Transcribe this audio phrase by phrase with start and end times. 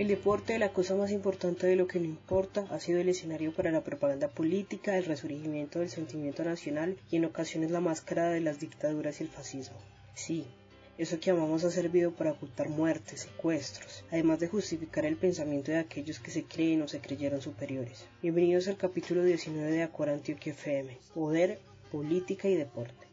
[0.00, 3.52] El deporte, la cosa más importante de lo que no importa, ha sido el escenario
[3.52, 8.40] para la propaganda política, el resurgimiento del sentimiento nacional y en ocasiones la máscara de
[8.40, 9.76] las dictaduras y el fascismo.
[10.14, 10.46] Sí,
[10.96, 15.80] eso que amamos ha servido para ocultar muertes, secuestros, además de justificar el pensamiento de
[15.80, 18.06] aquellos que se creen o se creyeron superiores.
[18.22, 21.60] Bienvenidos al capítulo 19 de Acor Antioquia FM, Poder,
[21.92, 23.09] Política y Deporte.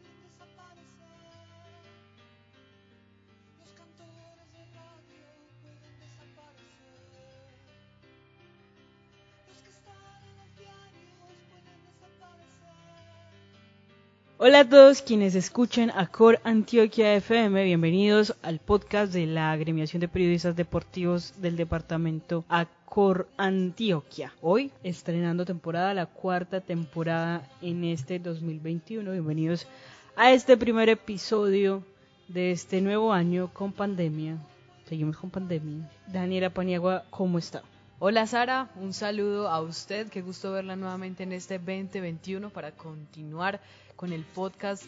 [14.40, 20.06] Hola a todos quienes escuchen Acor Antioquia FM, bienvenidos al podcast de la agremiación de
[20.06, 24.32] periodistas deportivos del departamento Acor Antioquia.
[24.40, 29.10] Hoy estrenando temporada, la cuarta temporada en este 2021.
[29.10, 29.66] Bienvenidos
[30.14, 31.82] a este primer episodio
[32.28, 34.36] de este nuevo año con pandemia.
[34.88, 35.90] Seguimos con pandemia.
[36.06, 37.64] Daniela Paniagua, ¿cómo está?
[37.98, 43.60] Hola Sara, un saludo a usted, qué gusto verla nuevamente en este 2021 para continuar
[43.98, 44.84] con el podcast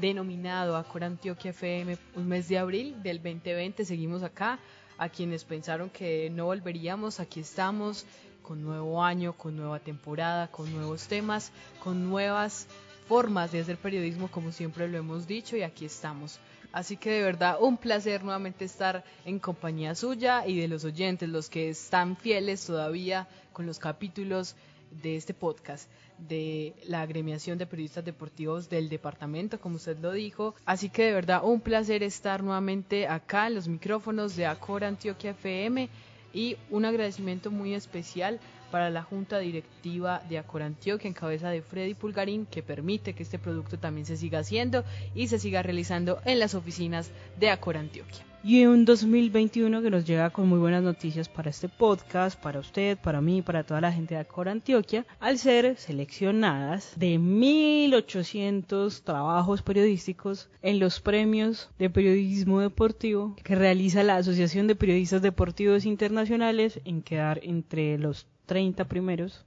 [0.00, 3.84] denominado Acor Antioquia FM, un mes de abril del 2020.
[3.84, 4.60] Seguimos acá.
[4.98, 8.06] A quienes pensaron que no volveríamos, aquí estamos
[8.42, 11.50] con nuevo año, con nueva temporada, con nuevos temas,
[11.82, 12.68] con nuevas
[13.08, 16.38] formas de hacer periodismo, como siempre lo hemos dicho, y aquí estamos.
[16.72, 21.28] Así que de verdad un placer nuevamente estar en compañía suya y de los oyentes,
[21.28, 24.54] los que están fieles todavía con los capítulos
[25.02, 30.54] de este podcast de la agremiación de periodistas deportivos del departamento, como usted lo dijo.
[30.64, 35.30] Así que de verdad un placer estar nuevamente acá en los micrófonos de Acora Antioquia
[35.32, 35.88] FM
[36.32, 41.62] y un agradecimiento muy especial para la Junta Directiva de Acor Antioquia en cabeza de
[41.62, 46.20] Freddy Pulgarín que permite que este producto también se siga haciendo y se siga realizando
[46.24, 50.80] en las oficinas de Acor Antioquia y un 2021 que nos llega con muy buenas
[50.80, 55.04] noticias para este podcast, para usted, para mí, para toda la gente de Acor Antioquia,
[55.18, 64.04] al ser seleccionadas de 1800 trabajos periodísticos en los premios de periodismo deportivo que realiza
[64.04, 69.44] la Asociación de Periodistas Deportivos Internacionales en quedar entre los 30 primeros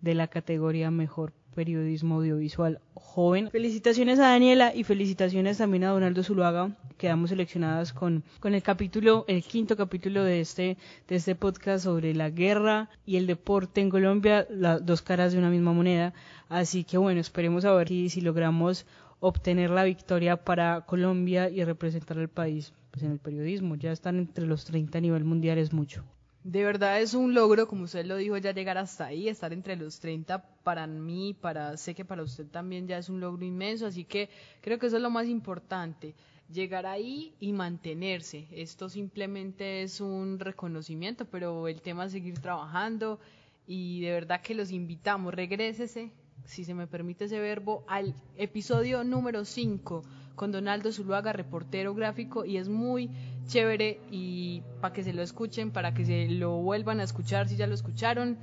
[0.00, 3.50] de la categoría Mejor periodismo audiovisual joven.
[3.50, 6.76] Felicitaciones a Daniela y felicitaciones también a Donaldo Zuluaga.
[6.98, 10.76] Quedamos seleccionadas con, con el capítulo, el quinto capítulo de este,
[11.08, 15.38] de este podcast sobre la guerra y el deporte en Colombia, las dos caras de
[15.38, 16.12] una misma moneda.
[16.48, 18.86] Así que bueno, esperemos a ver si, si logramos
[19.20, 23.76] obtener la victoria para Colombia y representar al país pues, en el periodismo.
[23.76, 26.04] Ya están entre los 30 a nivel mundial, es mucho.
[26.44, 29.76] De verdad es un logro, como usted lo dijo, ya llegar hasta ahí, estar entre
[29.76, 33.86] los 30 para mí, para sé que para usted también ya es un logro inmenso,
[33.86, 34.28] así que
[34.60, 36.14] creo que eso es lo más importante,
[36.52, 38.46] llegar ahí y mantenerse.
[38.52, 43.18] Esto simplemente es un reconocimiento, pero el tema es seguir trabajando
[43.66, 46.12] y de verdad que los invitamos, regrésese,
[46.44, 50.02] si se me permite ese verbo, al episodio número 5
[50.34, 53.10] con Donaldo Zuluaga, reportero gráfico, y es muy
[53.46, 57.56] chévere y para que se lo escuchen, para que se lo vuelvan a escuchar si
[57.56, 58.38] ya lo escucharon.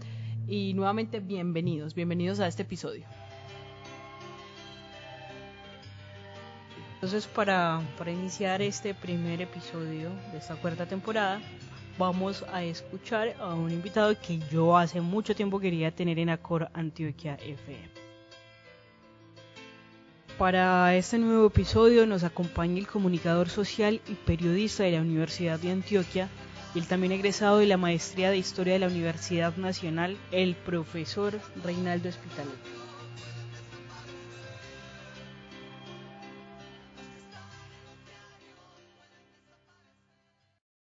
[0.48, 3.06] Y nuevamente bienvenidos, bienvenidos a este episodio.
[6.96, 11.42] Entonces para, para iniciar este primer episodio de esta cuarta temporada,
[11.98, 16.70] vamos a escuchar a un invitado que yo hace mucho tiempo quería tener en Acor
[16.74, 18.01] Antioquia FM.
[20.42, 25.70] Para este nuevo episodio nos acompaña el comunicador social y periodista de la Universidad de
[25.70, 26.30] Antioquia
[26.74, 31.40] y el también egresado de la maestría de Historia de la Universidad Nacional, el profesor
[31.64, 32.58] Reinaldo Espitalet.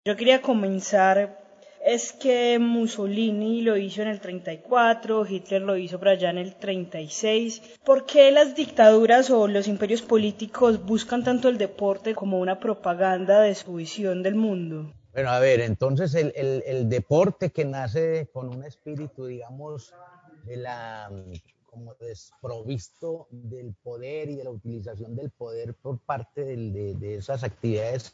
[0.06, 1.41] Yo quería comenzar
[1.84, 6.56] es que Mussolini lo hizo en el 34, Hitler lo hizo por allá en el
[6.56, 7.62] 36.
[7.84, 13.42] ¿Por qué las dictaduras o los imperios políticos buscan tanto el deporte como una propaganda
[13.42, 14.94] de su visión del mundo?
[15.14, 19.94] Bueno, a ver, entonces el, el, deporte que nace con un espíritu, digamos,
[20.46, 21.12] de la
[21.66, 27.44] como desprovisto del poder y de la utilización del poder por parte de, de esas
[27.44, 28.12] actividades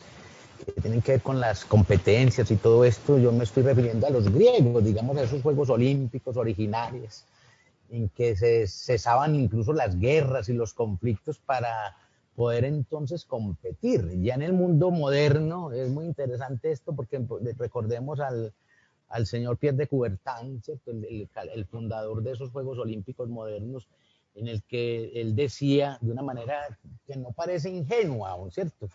[0.66, 4.10] que tienen que ver con las competencias y todo esto, yo me estoy refiriendo a
[4.10, 7.26] los griegos, digamos, a esos Juegos Olímpicos originarios,
[7.90, 11.96] en que se cesaban incluso las guerras y los conflictos para
[12.36, 14.22] poder entonces competir.
[14.22, 17.26] Ya en el mundo moderno es muy interesante esto porque
[17.58, 18.54] recordemos al,
[19.10, 23.88] al señor Pierre de Coubertin, El, el, fundador de esos Juegos Olímpicos modernos,
[24.36, 26.78] en el que él decía de una manera
[27.08, 28.88] que no parece ingenua, ¿cierto?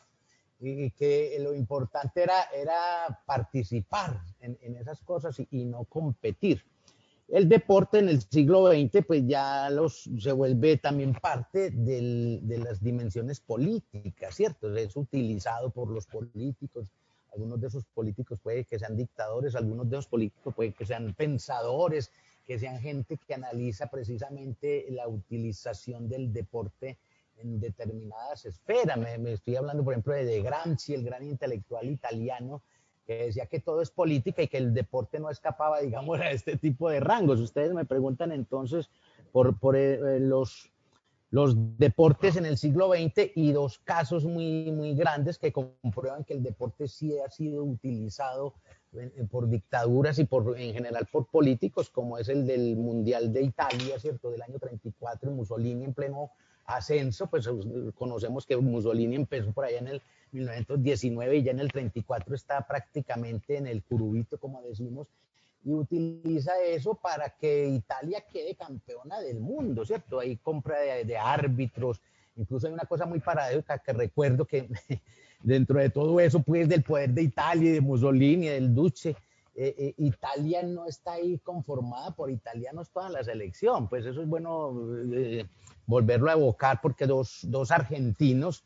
[0.63, 6.63] Y que lo importante era, era participar en, esas cosas y, no competir.
[7.29, 12.83] El deporte en el siglo XX pues ya los, se vuelve también parte de las
[12.83, 14.75] dimensiones políticas, ¿cierto?
[14.77, 16.89] Es utilizado por los políticos,
[17.33, 21.15] algunos de esos políticos puede que sean dictadores, algunos de esos políticos puede que sean
[21.15, 22.11] pensadores,
[22.45, 26.99] que sean gente que analiza precisamente la utilización del deporte
[27.43, 28.97] en determinadas esferas.
[28.97, 32.63] Me, estoy hablando, por ejemplo, de, Gramsci, el gran intelectual italiano,
[33.07, 36.57] que decía que todo es política y que el deporte no escapaba, digamos, a este
[36.57, 37.41] tipo de rangos.
[37.41, 38.91] Ustedes me preguntan entonces
[39.33, 40.71] por, por eh, eh, los,
[41.31, 46.35] los deportes en el siglo XX y dos casos muy, muy grandes que comprueban que
[46.35, 48.55] el deporte sí ha sido utilizado
[49.31, 53.99] por dictaduras y por, en general por políticos, como es el del Mundial de Italia,
[53.99, 54.31] ¿cierto?
[54.31, 56.31] Del año 34, Mussolini en pleno
[56.67, 57.49] ascenso, pues
[57.95, 62.67] conocemos que Mussolini empezó por allá en el 1919 y ya en el 34 está
[62.67, 65.09] prácticamente en el curubito, como decimos,
[65.65, 70.19] y utiliza eso para que Italia quede campeona del mundo, ¿cierto?
[70.19, 72.01] Hay compra de, árbitros,
[72.37, 74.69] incluso hay una cosa muy paradójica que recuerdo que
[75.43, 79.15] dentro de todo eso, pues del poder de Italia y de Mussolini, del Duce,
[79.55, 84.29] eh, eh, Italia no está ahí conformada por italianos toda la selección, pues eso es
[84.29, 84.73] bueno
[85.13, 85.47] eh,
[85.87, 88.65] volverlo a evocar porque dos, dos argentinos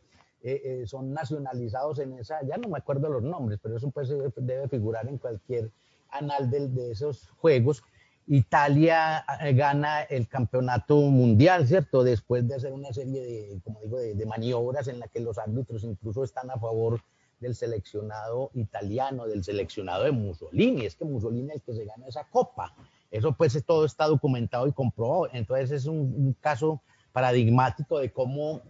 [0.84, 5.08] son nacionalizados en esa, ya no me acuerdo los nombres, pero eso pues debe figurar
[5.08, 5.72] en cualquier
[6.10, 7.82] anal de, de esos juegos.
[8.28, 9.24] Italia
[9.54, 12.04] gana el campeonato mundial, ¿cierto?
[12.04, 15.82] Después de hacer una serie de, como digo, de maniobras en la que los árbitros
[15.82, 17.00] incluso están a favor
[17.40, 20.86] del seleccionado italiano, del seleccionado de Mussolini.
[20.86, 22.74] Es que Mussolini es el que se gana esa copa.
[23.10, 25.28] Eso pues todo está documentado y comprobado.
[25.32, 26.80] Entonces es un, caso
[27.12, 28.60] paradigmático de cómo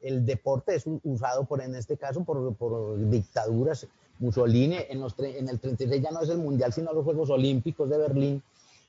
[0.00, 3.86] el deporte es usado por, en este caso, por, por dictaduras.
[4.18, 7.88] Mussolini en, los, en el 36 ya no es el Mundial, sino los Juegos Olímpicos
[7.90, 8.42] de Berlín,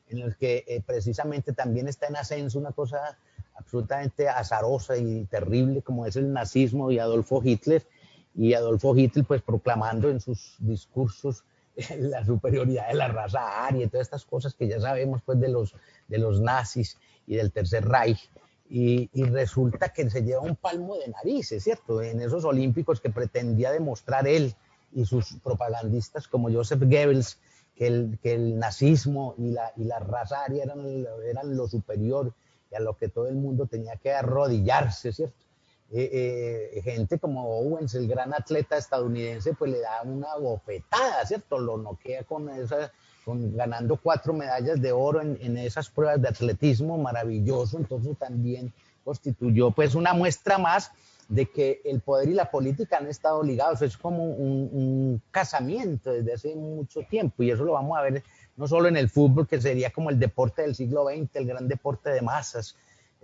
[0.10, 3.18] en el que eh, precisamente también está en ascenso una cosa
[3.56, 7.86] absolutamente azarosa y terrible como es el nazismo y Adolfo Hitler,
[8.36, 11.44] y Adolfo Hitler pues proclamando en sus discursos
[12.00, 15.50] la superioridad de la raza aria y todas estas cosas que ya sabemos pues de
[15.50, 15.76] los,
[16.08, 16.98] de los nazis
[17.28, 18.30] y del Tercer Reich.
[18.68, 22.02] Y, resulta que se lleva un palmo de narices, ¿cierto?
[22.02, 24.56] En esos olímpicos que pretendía demostrar él
[24.92, 27.38] y sus propagandistas como Joseph Goebbels,
[27.76, 30.80] que el, que el nazismo y la, y la raza aria eran,
[31.28, 32.34] eran lo superior
[32.72, 35.45] y a lo que todo el mundo tenía que arrodillarse, ¿cierto?
[35.98, 41.58] Eh, eh, gente como Owens, el gran atleta estadounidense, pues le da una bofetada, ¿cierto?
[41.58, 42.92] Lo noquea con esa,
[43.26, 48.74] ganando cuatro medallas de oro en, en, esas pruebas de atletismo maravilloso, entonces también
[49.06, 50.92] constituyó pues una muestra más
[51.30, 56.12] de que el poder y la política han estado ligados, es como un, un casamiento
[56.12, 58.22] desde hace mucho tiempo y eso lo vamos a ver
[58.58, 61.70] no solo en el fútbol, que sería como el deporte del siglo XX, el gran
[61.70, 62.76] deporte de masas,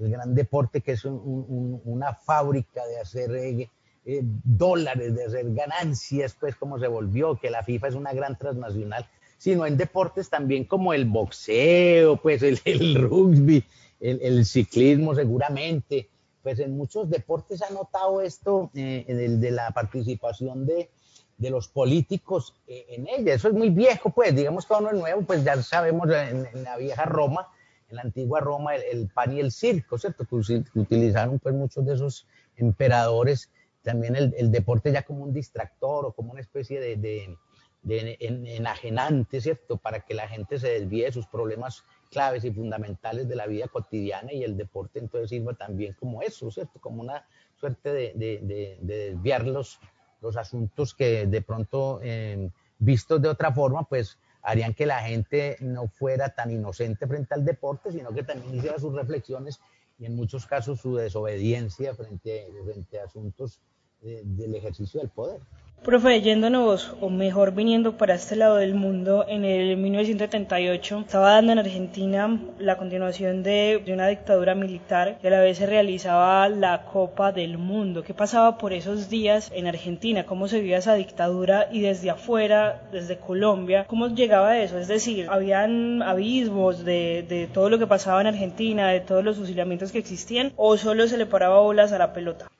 [0.01, 3.69] el gran deporte que es una fábrica de hacer eh,
[4.06, 8.38] eh, dólares, de hacer ganancias, pues como se volvió, que la FIFA es una gran
[8.38, 9.07] transnacional,
[9.38, 13.63] sino en deportes también como el boxeo, pues el, rugby,
[14.00, 16.09] el, ciclismo seguramente,
[16.41, 20.89] pues en muchos deportes ha notado esto eh, de la participación de,
[21.38, 23.34] los políticos en ella.
[23.34, 26.77] Eso es muy viejo, pues digamos que uno es nuevo, pues ya sabemos en la
[26.77, 27.48] vieja Roma,
[27.91, 30.25] en la antigua Roma el, pan y el circo, ¿cierto?
[30.25, 30.36] Que
[30.79, 33.51] utilizaron pues muchos de esos emperadores,
[33.83, 37.38] también el, deporte ya como un distractor o como una especie de,
[37.83, 39.77] enajenante, ¿cierto?
[39.77, 43.67] Para que la gente se desvíe de sus problemas claves y fundamentales de la vida
[43.67, 46.79] cotidiana y el deporte entonces sirva también como eso, ¿cierto?
[46.79, 49.79] Como una suerte de, desviar los,
[50.21, 55.57] los, asuntos que de pronto, eh, vistos de otra forma, pues harían que la gente
[55.60, 59.60] no fuera tan inocente frente al deporte, sino que también hiciera sus reflexiones
[60.00, 63.62] y en muchos casos su desobediencia frente, frente a asuntos
[64.01, 65.41] del ejercicio del poder.
[65.83, 71.53] Profe, yéndonos, o mejor viniendo para este lado del mundo, en el 1978 estaba dando
[71.53, 76.83] en Argentina la continuación de, una dictadura militar y a la vez se realizaba la
[76.83, 78.03] Copa del Mundo.
[78.03, 80.23] ¿Qué pasaba por esos días en Argentina?
[80.27, 81.67] ¿Cómo se vivía esa dictadura?
[81.71, 84.77] Y desde afuera, desde Colombia, ¿cómo llegaba eso?
[84.77, 89.38] Es decir, ¿habían abismos de, de todo lo que pasaba en Argentina, de todos los
[89.38, 92.51] fusilamientos que existían, o solo se le paraba bolas a la pelota?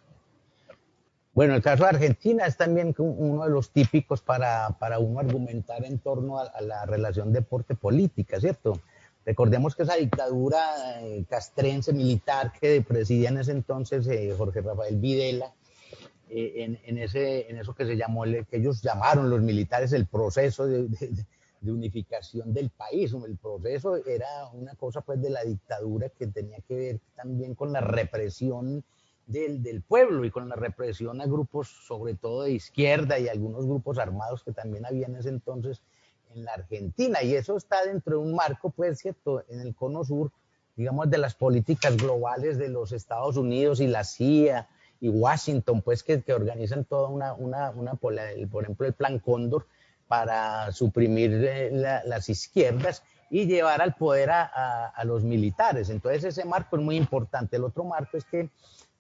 [1.34, 5.86] Bueno, el caso de Argentina es también uno de los típicos para, para uno argumentar
[5.86, 8.82] en torno a, la relación deporte-política, ¿cierto?
[9.26, 14.98] Recordemos que esa dictadura eh, castrense militar que presidía en ese entonces eh, Jorge Rafael
[14.98, 15.54] Videla,
[16.30, 20.68] eh, en, ese, en eso que se llamó, que ellos llamaron los militares el proceso
[20.68, 20.88] de,
[21.62, 23.14] unificación del país.
[23.14, 27.72] El proceso era una cosa pues de la dictadura que tenía que ver también con
[27.72, 28.84] la represión
[29.28, 33.66] del, del, pueblo y con la represión a grupos, sobre todo de izquierda y algunos
[33.66, 35.82] grupos armados que también había en ese entonces
[36.36, 37.24] en la Argentina.
[37.24, 40.32] Y eso está dentro de un marco, pues, cierto, en el cono sur,
[40.76, 44.68] digamos, de las políticas globales de los Estados Unidos y la CIA
[45.00, 49.66] y Washington, pues que, que organizan toda una, una, una, por ejemplo, el Plan Cóndor
[50.08, 55.90] para suprimir eh, las izquierdas y llevar al poder a, a, los militares.
[55.90, 57.56] Entonces ese marco es muy importante.
[57.56, 58.50] El otro marco es que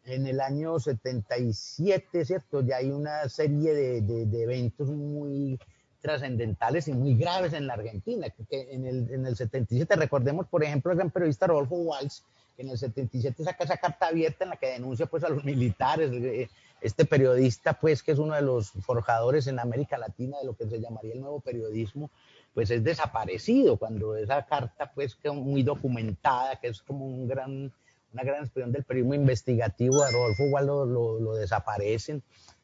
[0.05, 2.61] en el año 77, ¿cierto?
[2.61, 5.59] Ya hay una serie de, de, de eventos muy
[6.01, 10.63] trascendentales y muy graves en la Argentina, que en el, en el 77, recordemos, por
[10.63, 12.19] ejemplo, el gran periodista Rodolfo Walsh,
[12.57, 16.11] en el 77 saca esa carta abierta en la que denuncia pues a los militares,
[16.11, 16.49] eh,
[16.81, 20.67] este periodista pues que es uno de los forjadores en América Latina de lo que
[20.67, 22.09] se llamaría el nuevo periodismo,
[22.53, 27.71] pues es desaparecido cuando esa carta pues que muy documentada, que es como un gran,
[28.13, 32.21] una gran expresión del periodismo investigativo de Rodolfo igual lo, lo, desaparecen.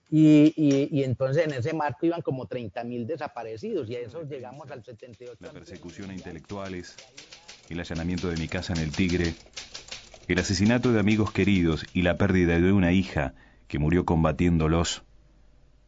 [0.09, 4.23] Y, y, y, entonces en ese marco iban como 30 mil desaparecidos y a eso
[4.23, 5.35] llegamos al 78.
[5.39, 6.95] La persecución a intelectuales,
[7.69, 9.33] el allanamiento de mi casa en el Tigre,
[10.29, 13.33] el asesinato de amigos queridos y la pérdida de una hija
[13.67, 15.03] que murió combatiéndolos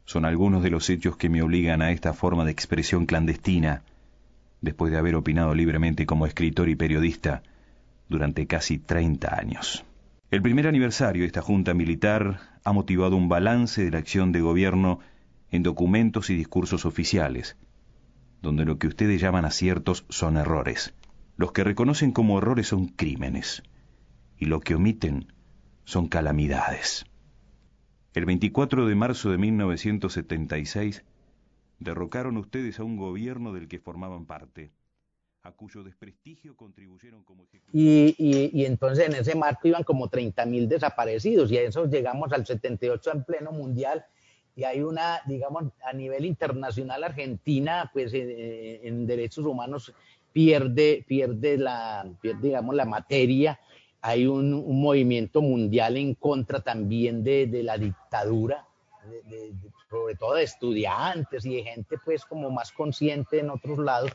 [0.05, 3.83] son algunos de los hechos que me obligan a esta forma de expresión clandestina,
[4.59, 7.43] después de haber opinado libremente como escritor y periodista
[8.09, 9.85] durante casi 30 años.
[10.31, 14.41] El primer aniversario de esta Junta Militar ha motivado un balance de la acción de
[14.41, 14.99] gobierno
[15.49, 17.57] en documentos y discursos oficiales,
[18.41, 20.93] donde lo que ustedes llaman aciertos son errores.
[21.37, 23.63] Los que reconocen como errores son crímenes
[24.37, 25.33] y lo que omiten
[25.83, 27.05] son calamidades.
[28.13, 31.03] El 24 de marzo de 1976
[31.79, 34.71] derrocaron ustedes a un gobierno del que formaban parte,
[35.43, 40.67] a cuyo desprestigio contribuyeron como y, y, y, entonces en ese marco iban como 30.000
[40.67, 44.05] desaparecidos y a eso llegamos al 78 en pleno mundial
[44.55, 49.93] y hay una, digamos, a nivel internacional Argentina, pues eh, en derechos humanos
[50.33, 53.59] pierde, pierde la, pierde, digamos, la materia
[54.01, 58.65] hay un, movimiento mundial en contra también de, la dictadura,
[59.89, 64.11] sobre todo de estudiantes y de gente pues como más consciente en otros lados.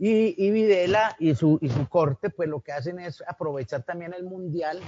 [0.00, 4.24] Y, Videla y su, y su corte pues lo que hacen es aprovechar también el
[4.24, 4.80] mundial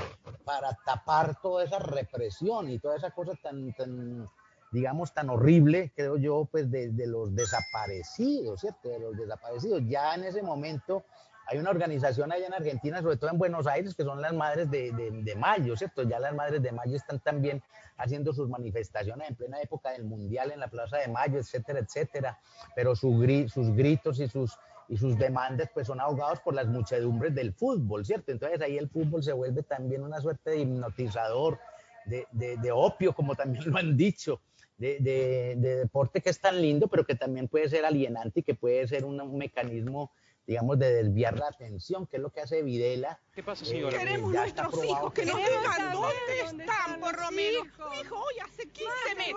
[0.44, 4.28] para tapar toda esa represión y toda esa cosa tan, tan
[4.70, 8.88] digamos, tan horrible, creo yo, pues de, de los desaparecidos, ¿cierto?
[8.88, 9.82] De los desaparecidos.
[9.88, 11.04] Ya en ese momento
[11.50, 14.70] hay una organización allá en Argentina, sobre todo en Buenos Aires, que son las Madres
[14.70, 16.04] de, de, Mayo, ¿cierto?
[16.04, 17.60] Ya las Madres de Mayo están también
[17.96, 22.38] haciendo sus manifestaciones en plena época del Mundial en la Plaza de Mayo, etcétera, etcétera.
[22.76, 24.56] Pero sus gritos y sus,
[24.90, 28.32] y sus demandas pues son ahogados por las muchedumbres del fútbol, ¿cierto?
[28.32, 31.60] Entonces ahí el fútbol se vuelve también una suerte de hipnotizador,
[32.04, 34.40] de, de opio, como también lo han dicho.
[34.76, 38.54] De, de, deporte que es tan lindo, pero que también puede ser alienante y que
[38.54, 40.10] puede ser un, un mecanismo
[40.50, 43.20] digamos, de desviar la atención, que es lo que hace Videla.
[43.32, 43.96] ¿Qué pasa, señora?
[43.96, 47.66] Eh, Queremos nuestros hijos, que nos digan dónde están, por lo menos.
[47.66, 49.36] Mi hijo hoy hace 15 meses.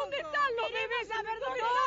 [0.00, 1.08] ¿Dónde están los bebés?
[1.08, 1.80] ¿Dónde están?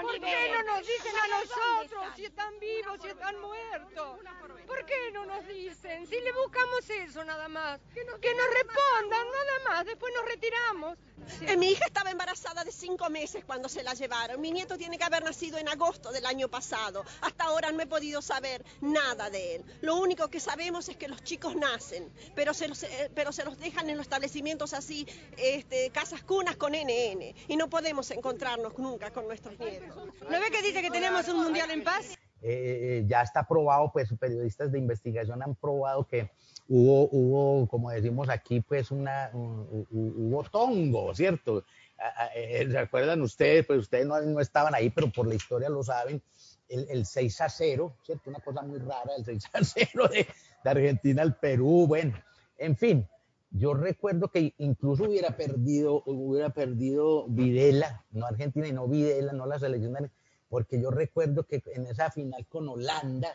[0.00, 4.20] ¿Por qué no nos dicen a nosotros si están vivos, si están muertos?
[4.66, 6.06] ¿Por qué no nos dicen?
[6.06, 7.80] Si le buscamos eso nada más.
[7.92, 10.98] Que nos, respondan nada más, después nos retiramos.
[11.42, 14.40] Eh, mi hija estaba embarazada de cinco meses cuando se la llevaron.
[14.40, 17.04] Mi nieto tiene que haber nacido en agosto del año pasado.
[17.20, 19.64] Hasta ahora no he podido saber nada de él.
[19.80, 23.10] Lo único que sabemos es que los chicos nacen, pero se los, eh,
[23.58, 25.06] dejan en los establecimientos así,
[25.36, 27.34] este, casas cunas con NN.
[27.48, 29.96] Y no podemos encontrarnos nunca con nuestros nietos.
[29.96, 32.18] ¿No ve que dice que tenemos un mundial en paz?
[32.40, 36.30] Eh, ya está probado, pues periodistas de investigación han probado que
[36.68, 41.64] hubo, hubo como decimos aquí, pues una, hubo tongo, ¿cierto?
[42.32, 43.66] ¿Se acuerdan ustedes?
[43.66, 46.22] Pues ustedes no, estaban ahí, pero por la historia lo saben,
[46.68, 48.30] el, el 6 a 0, ¿cierto?
[48.30, 50.26] Una cosa muy rara, el 6 a 0 de,
[50.64, 52.18] de Argentina al Perú, bueno,
[52.56, 53.08] en fin.
[53.50, 59.46] Yo recuerdo que incluso hubiera perdido, hubiera perdido Videla, no Argentina y no Videla, no
[59.46, 60.10] la selección,
[60.50, 63.28] porque yo recuerdo que en esa final con Holanda,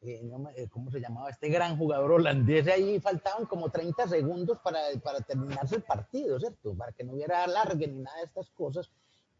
[0.00, 1.30] eh, eh, ¿cómo se llamaba?
[1.30, 6.74] Este gran jugador holandés, ahí faltaban como 30 segundos para, para terminarse el partido, ¿cierto?
[6.74, 8.90] Para que no hubiera alargue ni nada de estas cosas.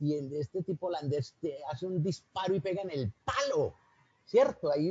[0.01, 1.35] Y el, este tipo holandés
[1.71, 3.75] hace un disparo y pega en el palo.
[4.27, 4.71] ¿cierto?
[4.73, 4.91] Ahí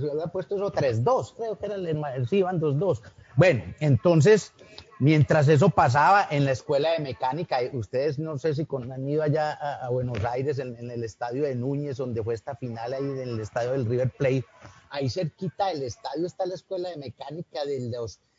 [0.00, 3.02] se había puesto eso 3-2, creo que era el, sí, iban 2-2.
[3.36, 4.52] Bueno, entonces,
[4.98, 9.52] mientras eso pasaba en la escuela de mecánica, ustedes no sé si han ido allá
[9.52, 13.40] a, Buenos Aires, en, el estadio de Núñez, donde fue esta final ahí en el
[13.40, 14.44] estadio del River Plate,
[14.90, 17.90] ahí cerquita del estadio está la escuela de mecánica de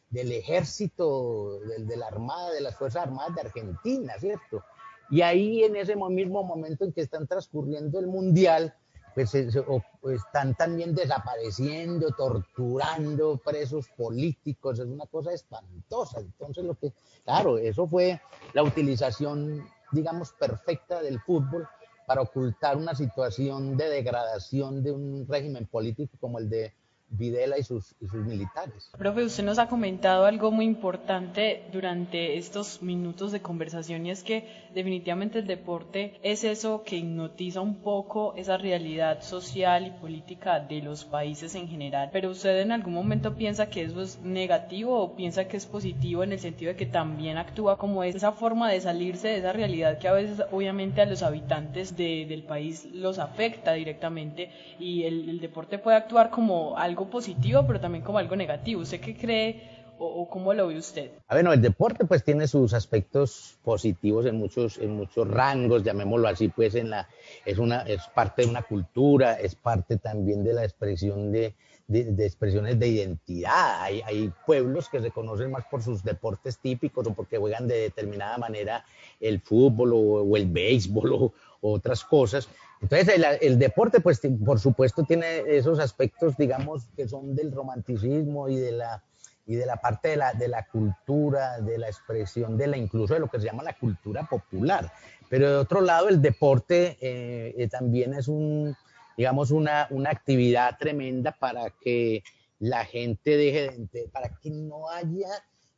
[0.09, 4.63] del ejército, de la Armada, de las Fuerzas Armadas de Argentina, ¿cierto?
[5.09, 8.73] Y ahí en ese mismo momento en que están transcurriendo el Mundial,
[9.15, 16.19] pues, están también desapareciendo, torturando presos políticos, es una cosa espantosa.
[16.19, 18.21] Entonces, lo que, claro, eso fue
[18.53, 21.67] la utilización, digamos, perfecta del fútbol
[22.05, 26.73] para ocultar una situación de degradación de un régimen político como el de
[27.09, 28.89] Videla y sus, y sus militares.
[28.97, 34.23] Profe, usted nos ha comentado algo muy importante durante estos minutos de conversación y es
[34.23, 40.59] que definitivamente el deporte es eso que hipnotiza un poco esa realidad social y política
[40.59, 42.09] de los países en general.
[42.11, 46.23] Pero usted en algún momento piensa que eso es negativo o piensa que es positivo
[46.23, 49.97] en el sentido de que también actúa como esa forma de salirse de esa realidad
[49.97, 55.39] que a veces obviamente a los habitantes del país los afecta directamente y el, el
[55.39, 58.81] deporte puede actuar como algo positivo, pero también como algo negativo.
[58.81, 61.11] ¿Usted qué cree o, cómo lo ve usted?
[61.27, 66.27] A ver, el deporte pues tiene sus aspectos positivos en muchos, en muchos rangos, llamémoslo
[66.27, 67.07] así, pues en la,
[67.45, 71.55] es, una, es parte de una cultura, es parte también de la expresión de,
[71.87, 73.81] de, expresiones de identidad.
[73.81, 77.79] Hay, hay, pueblos que se conocen más por sus deportes típicos o porque juegan de
[77.79, 78.85] determinada manera
[79.19, 82.47] el fútbol o, el béisbol o, o otras cosas,
[82.81, 88.55] entonces, el, deporte, pues, por supuesto, tiene esos aspectos, digamos, que son del romanticismo y
[88.55, 89.03] de la,
[89.47, 93.13] y de la parte de la, de la cultura, de la expresión, de la incluso
[93.13, 94.91] de lo que se llama la cultura popular.
[95.29, 98.75] Pero de otro lado, el deporte eh, eh, también es un,
[99.15, 102.23] digamos, una, una actividad tremenda para que
[102.59, 105.29] la gente deje de, para que no haya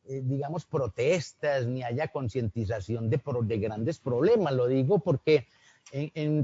[0.07, 4.53] eh, digamos, protestas ni haya concientización de, de grandes problemas.
[4.53, 5.45] Lo digo porque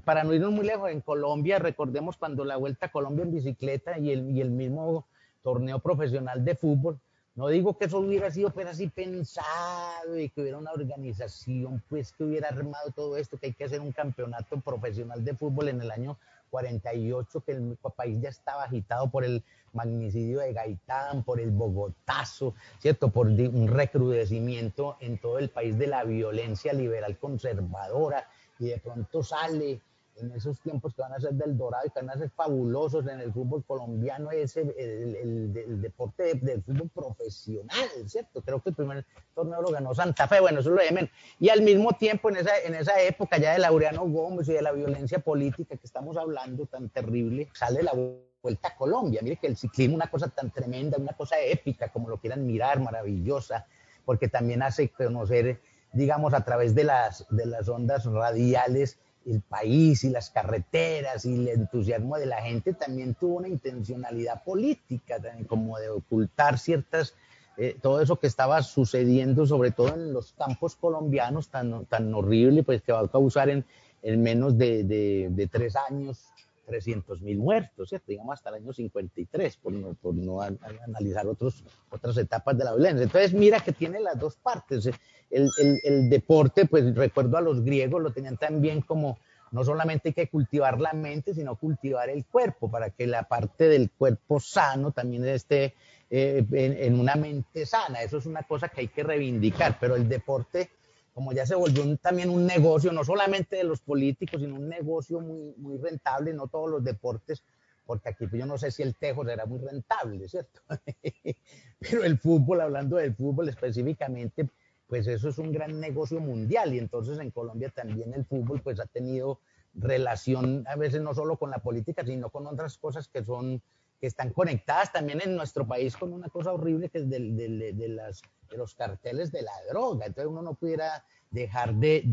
[0.04, 4.00] para no irnos muy lejos, en Colombia, recordemos cuando la Vuelta a Colombia en bicicleta
[4.00, 5.06] y el, y el mismo
[5.44, 7.00] torneo profesional de fútbol,
[7.36, 12.14] no digo que eso hubiera sido pues así pensado y que hubiera una organización pues
[12.14, 15.82] que hubiera armado todo esto, que hay que hacer un campeonato profesional de fútbol en
[15.82, 16.18] el año
[16.50, 19.44] 48, que el país ya estaba agitado por el
[19.74, 23.10] magnicidio de Gaitán, por el Bogotazo, ¿cierto?
[23.10, 29.22] Por un recrudecimiento en todo el país de la violencia liberal conservadora, y de pronto
[29.22, 29.82] sale
[30.18, 33.06] en esos tiempos que van a ser del Dorado y que van a ser fabulosos
[33.08, 38.42] en el fútbol colombiano, es el, el, deporte del fútbol profesional, ¿cierto?
[38.42, 41.62] Creo que el primer torneo lo ganó Santa Fe, bueno, eso lo de Y al
[41.62, 45.20] mismo tiempo, en esa, en esa época ya de Laureano Gómez y de la violencia
[45.20, 47.94] política que estamos hablando tan terrible, sale la
[48.42, 49.22] vuelta a Colombia.
[49.22, 52.80] Mire que el ciclismo una cosa tan tremenda, una cosa épica, como lo quieran mirar,
[52.80, 53.66] maravillosa,
[54.06, 55.60] porque también hace conocer
[55.96, 61.34] digamos, a través de las, de las ondas radiales, el país y las carreteras y
[61.34, 67.16] el entusiasmo de la gente también tuvo una intencionalidad política, como de ocultar ciertas,
[67.58, 72.64] eh, todo eso que estaba sucediendo, sobre todo en los campos colombianos tan, tan horrible,
[72.64, 73.66] pues que va a causar en,
[74.04, 76.32] en menos de, de, de tres años
[76.66, 78.08] 300 mil muertos, ¿cierto?
[78.08, 82.74] digamos hasta el año 53, por no, por no analizar otros, otras etapas de la
[82.74, 83.04] violencia.
[83.04, 84.90] Entonces, mira que tiene las dos partes.
[85.30, 85.50] El,
[85.84, 89.18] el, deporte, pues recuerdo a los griegos, lo tenían también como
[89.52, 93.68] no solamente hay que cultivar la mente, sino cultivar el cuerpo, para que la parte
[93.68, 95.76] del cuerpo sano también esté
[96.10, 98.02] eh, en una mente sana.
[98.02, 100.70] Eso es una cosa que hay que reivindicar, pero el deporte
[101.16, 105.22] como ya se volvió también un negocio, no solamente de los políticos, sino un negocio
[105.22, 107.42] muy, muy rentable, no todos los deportes,
[107.86, 110.60] porque aquí pues, yo no sé si el tejo será muy rentable, ¿cierto?
[111.80, 114.50] Pero el fútbol, hablando del fútbol específicamente,
[114.88, 118.82] pues eso es un gran negocio mundial y entonces en Colombia también el fútbol pues
[118.82, 119.40] ha tenido
[119.74, 123.62] relación a veces no solo con la política, sino con otras cosas que son
[124.06, 127.74] que están conectadas también en nuestro país con una cosa horrible que es de, de,
[127.74, 130.06] de, las, de los carteles de la droga.
[130.06, 132.06] Entonces uno no pudiera dejar de,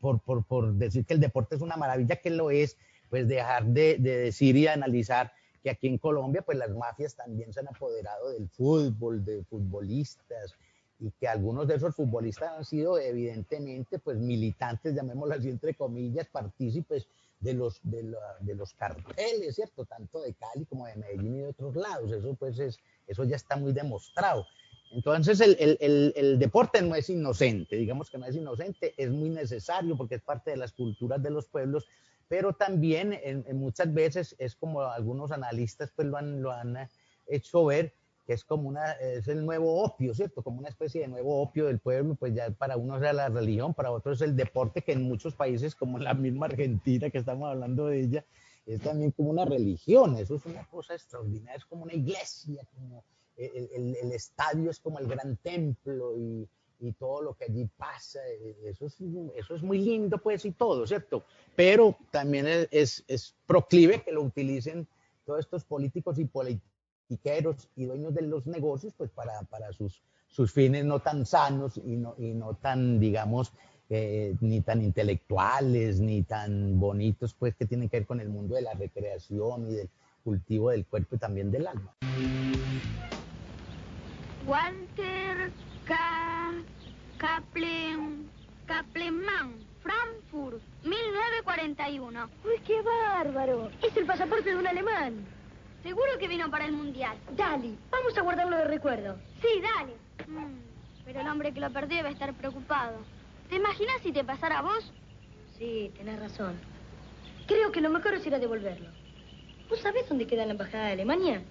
[0.00, 2.76] por, por, por, decir que el deporte es una maravilla, que lo es,
[3.08, 7.60] pues dejar de, decir y analizar que aquí en Colombia pues las mafias también se
[7.60, 10.56] han apoderado del fútbol, de futbolistas,
[10.98, 16.26] y que algunos de esos futbolistas han sido evidentemente pues militantes, llamémoslo así entre comillas,
[16.26, 17.06] partícipes
[17.40, 19.84] de los, de, de, los carteles, ¿cierto?
[19.84, 22.10] Tanto de Cali como de Medellín y de otros lados.
[22.10, 24.46] Eso, pues, es, eso ya está muy demostrado.
[24.90, 29.28] Entonces, el, el, el, deporte no es inocente, digamos que no es inocente, es muy
[29.28, 31.86] necesario porque es parte de las culturas de los pueblos,
[32.26, 33.20] pero también
[33.52, 36.88] muchas veces es como algunos analistas pues lo han, lo han
[37.26, 37.92] hecho ver,
[38.28, 40.42] que es como una, es el nuevo opio, ¿cierto?
[40.42, 43.72] Como una especie de nuevo opio del pueblo, pues ya para unos es la religión,
[43.72, 47.48] para otros es el deporte, que en muchos países, como la misma Argentina que estamos
[47.48, 48.26] hablando de ella,
[48.66, 53.02] es también como una religión, eso es una cosa extraordinaria, es como una iglesia, como
[53.38, 56.46] el, el, estadio es como el gran templo y,
[56.80, 58.20] y, todo lo que allí pasa,
[58.66, 58.98] eso es,
[59.36, 61.24] eso es muy lindo pues y todo, ¿cierto?
[61.56, 64.86] Pero también es, es proclive que lo utilicen
[65.24, 66.26] todos estos políticos y
[67.08, 71.78] políticos y dueños de los negocios, pues para, para sus, sus fines no tan sanos
[71.78, 73.52] y no, y no tan, digamos,
[73.88, 78.54] eh, ni tan intelectuales, ni tan bonitos, pues que tienen que ver con el mundo
[78.54, 79.88] de la recreación y del
[80.22, 81.94] cultivo del cuerpo y también del alma.
[84.46, 85.50] Walter
[85.86, 85.96] K.
[87.18, 88.28] Kaplan,
[88.66, 92.28] Kapleman, Frankfurt, 1941.
[92.44, 93.70] ¡Uy, qué bárbaro!
[93.82, 95.26] Es el pasaporte de un alemán.
[95.82, 97.16] Seguro que vino para el mundial.
[97.36, 99.16] Dale, vamos a guardarlo de recuerdo.
[99.40, 99.94] Sí, dale.
[100.26, 100.58] Mm,
[101.04, 102.98] pero el hombre que lo perdió debe estar preocupado.
[103.48, 104.92] ¿Te imaginas si te pasara a vos?
[105.56, 106.54] Sí, tenés razón.
[107.46, 108.90] Creo que lo mejor es ir a devolverlo.
[109.70, 111.42] ¿Vos sabés dónde queda la embajada de Alemania?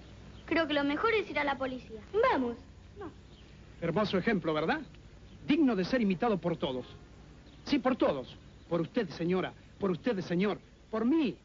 [0.46, 2.00] Creo que lo mejor es ir a la policía.
[2.30, 2.56] Vamos.
[2.98, 3.10] No.
[3.80, 4.80] Hermoso ejemplo, ¿verdad?
[5.46, 6.86] Digno de ser imitado por todos.
[7.64, 8.36] Sí, por todos.
[8.68, 9.52] Por usted, señora.
[9.80, 10.58] Por ustedes, señor.
[10.90, 11.36] Por mí.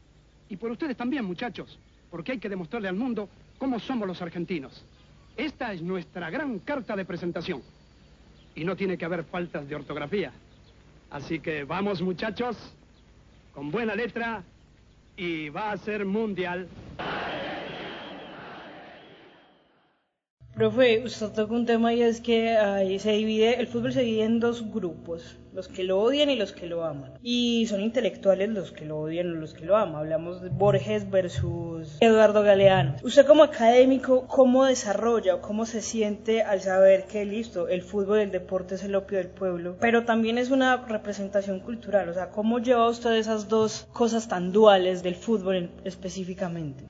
[0.48, 1.78] Y por ustedes también, muchachos
[2.14, 4.84] porque hay que demostrarle al mundo cómo somos los argentinos.
[5.36, 7.60] Esta es nuestra gran carta de presentación.
[8.54, 10.30] Y no tiene que haber faltas de ortografía.
[11.10, 12.56] Así que vamos, muchachos,
[13.52, 14.44] con buena letra
[15.16, 16.68] y va a ser mundial.
[20.54, 24.22] Profe, usted toca un tema y es que ahí se divide, el fútbol se divide
[24.22, 27.14] en dos grupos, los que lo odian y los que lo aman.
[27.24, 29.96] Y son intelectuales los que lo odian y los que lo aman.
[29.96, 32.94] Hablamos de Borges versus Eduardo Galeano.
[33.02, 38.20] Usted como académico, ¿cómo desarrolla o cómo se siente al saber que listo, el fútbol
[38.20, 42.08] el deporte es el opio del pueblo, pero también es una representación cultural?
[42.08, 46.84] O sea, ¿cómo lleva usted esas dos cosas tan duales del fútbol específicamente?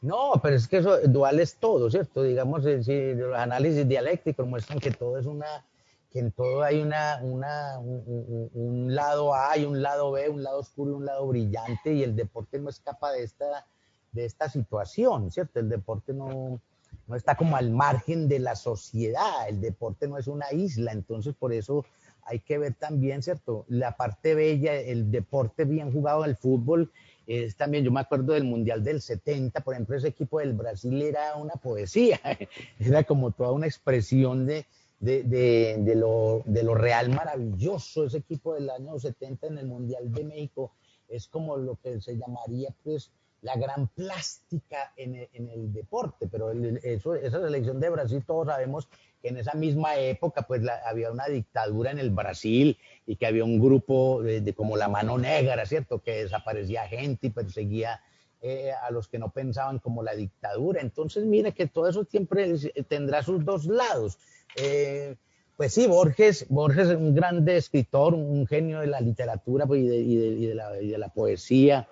[0.00, 2.22] No, pero es que eso dual es todo, ¿cierto?
[2.22, 5.64] Digamos, si los análisis dialécticos muestran que todo es una,
[6.10, 10.60] que en todo hay una, una un, lado A y un lado B, un lado
[10.60, 13.66] oscuro y un lado brillante, y el deporte no escapa de esta,
[14.12, 15.58] de esta situación, ¿cierto?
[15.58, 16.60] El deporte no,
[17.08, 21.34] no está como al margen de la sociedad, el deporte no es una isla, entonces
[21.34, 21.84] por eso
[22.22, 23.64] hay que ver también, ¿cierto?
[23.68, 26.92] La parte bella, el deporte bien jugado, el fútbol,
[27.28, 31.00] es también, yo me acuerdo del Mundial del 70, por ejemplo, ese equipo del Brasil
[31.02, 32.18] era una poesía,
[32.78, 34.64] era como toda una expresión de,
[34.98, 40.10] de, de, lo, de lo real maravilloso, ese equipo del año 70 en el Mundial
[40.10, 40.72] de México,
[41.06, 43.10] es como lo que se llamaría pues
[43.42, 48.48] la gran plástica en el, en el deporte, pero eso, esa selección de Brasil todos
[48.48, 48.88] sabemos
[49.22, 53.44] que en esa misma época pues había una dictadura en el Brasil y que había
[53.44, 54.22] un grupo
[54.56, 56.00] como la mano negra, ¿cierto?
[56.00, 58.00] Que desaparecía gente y perseguía
[58.40, 60.80] eh, a los que no pensaban como la dictadura.
[60.80, 62.54] Entonces, mire que todo eso siempre
[62.88, 64.18] tendrá sus dos lados.
[64.56, 65.16] Eh,
[65.56, 70.46] pues sí, Borges, Borges es un grande escritor, un genio de la literatura pues, y
[70.46, 71.88] de la poesía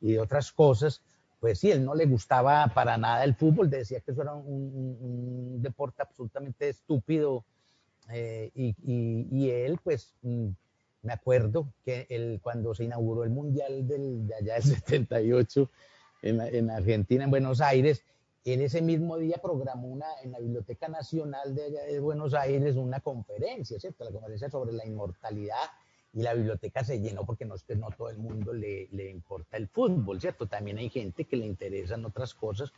[0.00, 1.02] y de otras cosas,
[1.40, 5.62] pues sí, él no le gustaba para nada el fútbol, decía que eso era un,
[5.62, 7.44] deporte absolutamente estúpido.
[8.10, 10.48] Eh, y, él, pues, mm,
[11.02, 15.70] me acuerdo que él, cuando se inauguró el Mundial del, de allá del 78
[16.22, 18.02] en, en, Argentina, en Buenos Aires,
[18.44, 23.00] él ese mismo día programó una, en la Biblioteca Nacional de, de Buenos Aires una
[23.00, 24.04] conferencia, ¿cierto?
[24.04, 25.68] La conferencia sobre la inmortalidad
[26.12, 29.68] y la biblioteca se llenó porque no no todo el mundo le, le, importa el
[29.68, 30.46] fútbol, ¿cierto?
[30.46, 32.72] También hay gente que le interesan otras cosas,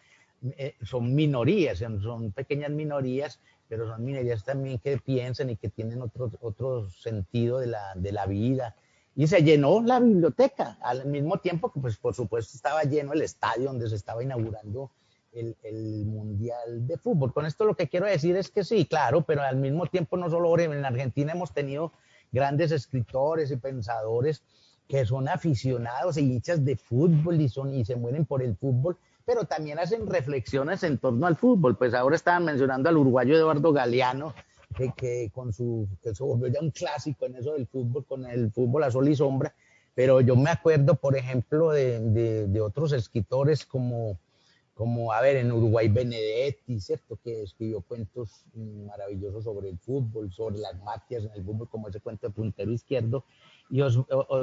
[0.56, 6.00] eh, son minorías, son pequeñas minorías, pero son minorías también que piensan y que tienen
[6.02, 8.74] otro, otro sentido de la, de la vida.
[9.14, 13.22] Y se llenó la biblioteca, al mismo tiempo que, pues, por supuesto, estaba lleno el
[13.22, 14.90] estadio donde se estaba inaugurando
[15.32, 17.32] el, el, Mundial de Fútbol.
[17.32, 20.30] Con esto lo que quiero decir es que sí, claro, pero al mismo tiempo no
[20.30, 21.92] solo en Argentina hemos tenido
[22.32, 24.42] grandes escritores y pensadores
[24.88, 28.96] que son aficionados e hinchas de fútbol y, son, y se mueren por el fútbol,
[29.24, 31.76] pero también hacen reflexiones en torno al fútbol.
[31.76, 34.34] Pues ahora estaban mencionando al uruguayo Eduardo Galeano,
[34.76, 38.26] que, que con su, que se volvió ya un clásico en eso del fútbol, con
[38.26, 39.54] el fútbol a sol y sombra,
[39.94, 44.18] pero yo me acuerdo, por ejemplo, de, de otros escritores como
[44.80, 47.18] como, a ver, en Uruguay Benedetti, ¿cierto?
[47.22, 52.00] Que escribió cuentos maravillosos sobre el fútbol, sobre las mafias en el fútbol, como ese
[52.00, 53.26] cuento de puntero izquierdo.
[53.68, 53.82] y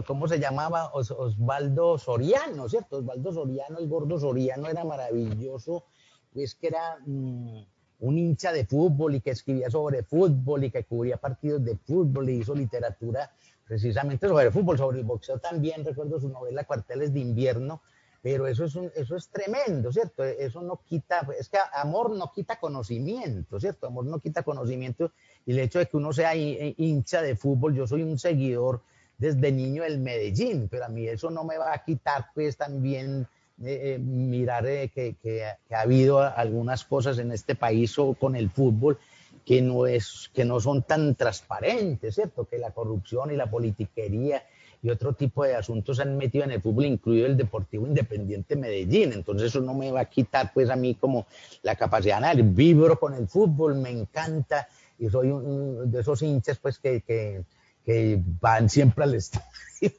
[0.06, 0.92] ¿cómo se llamaba?
[0.94, 2.98] Osvaldo Soriano, ¿cierto?
[2.98, 5.86] Osvaldo Soriano, el gordo Soriano era maravilloso,
[6.32, 7.64] pues que era mm,
[8.02, 12.30] un hincha de fútbol y que escribía sobre fútbol y que cubría partidos de fútbol
[12.30, 13.32] y hizo literatura
[13.66, 17.82] precisamente sobre el fútbol, sobre el boxeo también, recuerdo su novela Cuarteles de invierno,
[18.30, 20.22] pero eso es, eso es tremendo, ¿cierto?
[20.22, 23.88] Eso no quita, es que amor no quita conocimiento, ¿cierto?
[23.88, 25.14] Amor no quita conocimiento
[25.46, 28.82] y el hecho de que uno sea hincha de fútbol, yo soy un seguidor
[29.18, 33.26] desde niño del Medellín, pero a mí eso no me va a quitar pues también
[33.64, 38.36] eh, eh, mirar eh, que, que, ha habido algunas cosas en este país o con
[38.36, 39.00] el fútbol
[39.46, 42.44] que no, es, que no son tan transparentes, ¿cierto?
[42.44, 44.44] Que la corrupción y la politiquería
[44.82, 49.14] y otro tipo de asuntos han metido en el fútbol, incluido el Deportivo Independiente Medellín.
[49.14, 51.26] Entonces eso no me va a quitar pues a mí como
[51.64, 54.68] la capacidad de vibro con el fútbol, me encanta
[55.00, 57.44] y soy un, de esos hinchas pues que, que,
[57.86, 59.92] que van siempre al estadio.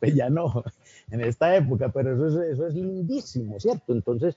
[0.00, 0.62] pues ya no,
[1.10, 3.92] en esta época, pero eso es, eso es lindísimo, ¿cierto?
[3.92, 4.36] Entonces,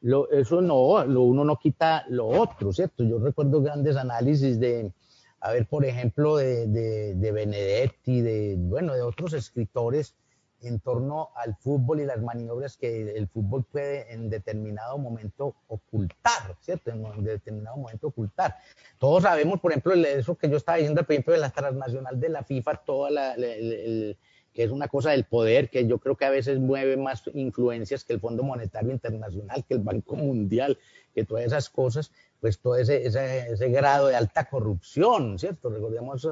[0.00, 3.02] lo, eso no, lo, uno no quita lo otro, ¿cierto?
[3.02, 4.92] Yo recuerdo grandes análisis de,
[5.40, 10.14] a ver, por ejemplo, de, de, de Benedetti, de, bueno, de otros escritores
[10.62, 16.56] en torno al fútbol y las maniobras que el fútbol puede en determinado momento ocultar,
[16.60, 16.90] ¿cierto?
[16.90, 18.56] En determinado momento ocultar.
[18.98, 22.28] Todos sabemos, por ejemplo, eso que yo estaba diciendo al principio de la transnacional de
[22.28, 24.16] la FIFA, toda la, el,
[24.52, 28.04] que es una cosa del poder, que yo creo que a veces mueve más influencias
[28.04, 30.78] que el Fondo Monetario Internacional, que el Banco Mundial,
[31.14, 35.70] que todas esas cosas, pues todo ese, ese, grado de alta corrupción, ¿cierto?
[35.70, 36.28] Recordemos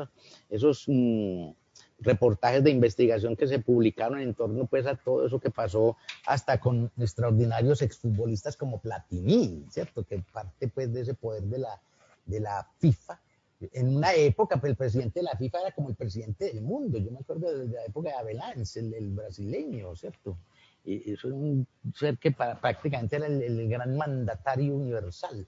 [0.51, 0.85] esos...
[0.87, 1.51] Mm,
[1.99, 6.61] reportajes de investigación que se publicaron en torno pues a todo eso que pasó hasta
[6.61, 10.05] con extraordinarios exfutbolistas como Platini, ¿cierto?
[10.05, 11.81] Que parte pues de ese poder de la,
[12.27, 13.19] de la FIFA.
[13.61, 16.99] En una época pues, el presidente de la FIFA era como el presidente del mundo,
[16.99, 20.37] yo me acuerdo de la época de Avelance, el, brasileño, ¿cierto?
[20.85, 25.47] Y eso era un ser que prácticamente era el, gran mandatario universal.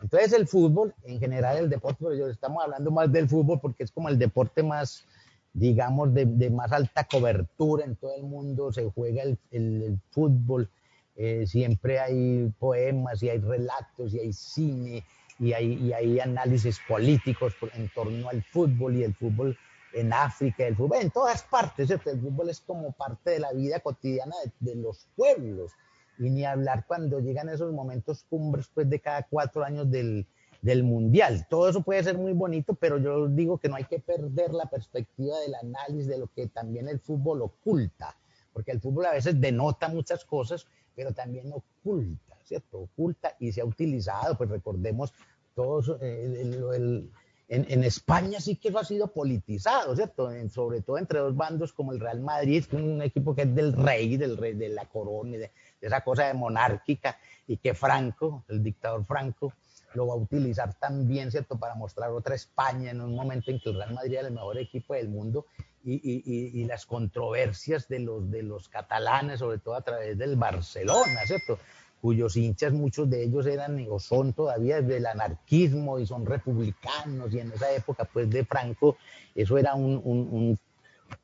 [0.00, 3.84] Entonces el fútbol, en general el deporte, pero yo estamos hablando más del fútbol porque
[3.84, 5.04] es como el deporte más,
[5.52, 10.70] digamos, de, más alta cobertura en todo el mundo, se juega el, fútbol,
[11.14, 15.04] eh, siempre hay poemas y hay relatos y hay cine
[15.40, 19.58] y hay, y hay análisis políticos en torno al fútbol y el fútbol
[19.92, 23.80] en África, el fútbol en todas partes, el fútbol es como parte de la vida
[23.80, 25.72] cotidiana de, de, los pueblos
[26.18, 30.26] y ni hablar cuando llegan esos momentos cumbres pues de cada cuatro años del,
[30.62, 31.46] del mundial.
[31.48, 34.66] Todo eso puede ser muy bonito, pero yo digo que no hay que perder la
[34.66, 38.16] perspectiva del análisis de lo que también el fútbol oculta,
[38.52, 42.80] porque el fútbol a veces denota muchas cosas, pero también oculta, ¿cierto?
[42.80, 45.14] Oculta y se ha utilizado, pues recordemos
[45.54, 47.10] todos, eh,
[47.48, 50.30] en, España sí que eso ha sido politizado, ¿cierto?
[50.50, 54.16] sobre todo entre dos bandos como el Real Madrid, un equipo que es del rey,
[54.16, 58.62] del rey de la corona, de, de esa cosa de monárquica, y que Franco, el
[58.62, 59.52] dictador Franco,
[59.94, 63.70] lo va a utilizar también, ¿cierto?, para mostrar otra España en un momento en que
[63.70, 65.46] el Real Madrid era el mejor equipo del mundo
[65.82, 70.36] y, y, y, las controversias de los, de los catalanes, sobre todo a través del
[70.36, 71.58] Barcelona, ¿cierto?,
[72.00, 77.40] cuyos hinchas, muchos de ellos eran o son todavía del anarquismo y son republicanos, y
[77.40, 78.96] en esa época, pues, de Franco,
[79.34, 80.58] eso era un, un,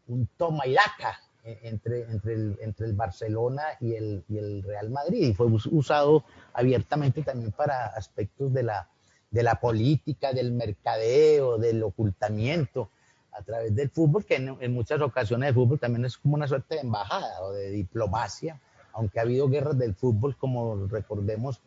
[0.08, 4.90] un, toma y daca, entre, entre, el, entre el Barcelona y el, y el Real
[4.90, 8.88] Madrid y fue usado abiertamente también para aspectos de la,
[9.30, 12.90] de la política, del mercadeo, del ocultamiento
[13.32, 16.76] a través del fútbol, que en, muchas ocasiones el fútbol también es como una suerte
[16.76, 18.58] de embajada o de diplomacia,
[18.96, 21.60] aunque ha habido guerras del fútbol, como recordemos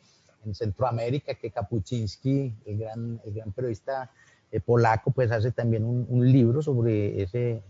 [0.46, 4.10] en Centroamérica, que Kapuczynski, el gran, el gran periodista
[4.52, 7.62] eh, polaco, pues hace también un, libro sobre ese,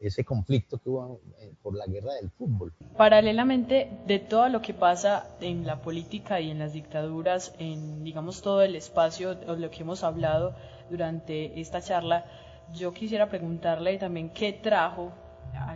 [0.00, 2.72] ese conflicto que hubo eh, por la guerra del fútbol.
[2.96, 8.40] Paralelamente de todo lo que pasa en la política y en las dictaduras, en digamos
[8.40, 10.54] todo el espacio de lo que hemos hablado
[10.90, 12.24] durante esta charla,
[12.72, 15.12] yo quisiera preguntarle también qué trajo,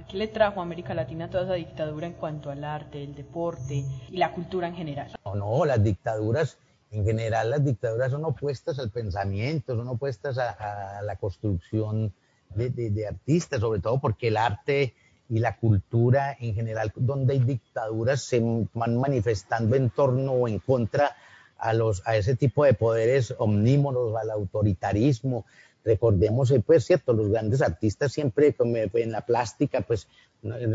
[0.09, 3.85] qué le trajo a América Latina toda esa dictadura en cuanto al arte, el deporte
[4.11, 5.13] y la cultura en general.
[5.25, 6.59] No, no, las dictaduras
[6.93, 12.13] en general las dictaduras son opuestas al pensamiento, son opuestas a, a la construcción
[12.55, 14.95] de, artistas, sobre todo porque el arte
[15.29, 18.41] y la cultura en general, donde hay dictaduras, se
[18.73, 21.17] van manifestando en torno o en contra
[21.59, 25.45] a, los, a ese tipo de poderes omnímoros, al autoritarismo.
[25.87, 30.09] Recordemos, eh, pues, cierto, los grandes artistas siempre en la plástica, pues,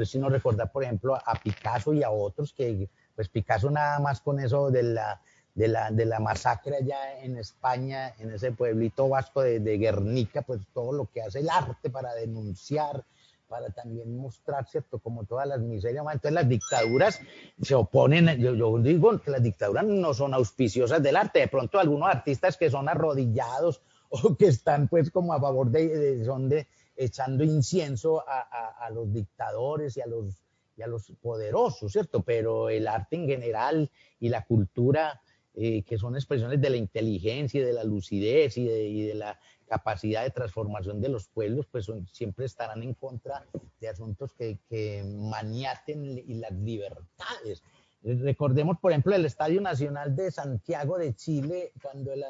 [0.06, 4.22] si no recordar, por ejemplo, a Picasso y a otros, que, pues, Picasso nada más
[4.22, 5.22] con eso de la,
[5.54, 10.44] de la, de la masacre allá en España, en ese pueblito vasco de, de, Guernica,
[10.44, 13.04] pues todo lo que hace el arte para denunciar
[13.50, 15.00] para también mostrar, ¿cierto?
[15.00, 16.06] Como todas las miserias.
[16.06, 17.20] Entonces las dictaduras
[17.62, 21.40] se oponen, yo, yo, digo que las dictaduras no son auspiciosas del arte.
[21.40, 26.24] De pronto algunos artistas que son arrodillados o que están pues como a favor de,
[26.26, 30.44] son de echando incienso a, los dictadores y a los,
[30.78, 32.22] y a los poderosos, ¿cierto?
[32.22, 35.22] Pero el arte en general y la cultura,
[35.56, 39.40] eh, que son expresiones de la inteligencia y de la lucidez y y de la
[39.66, 43.46] capacidad de transformación de los pueblos, pues siempre estarán en contra
[43.80, 47.64] de asuntos que, que maniaten y las libertades.
[48.04, 52.24] Recordemos, por ejemplo, el Estadio Nacional de Santiago de Chile, cuando el,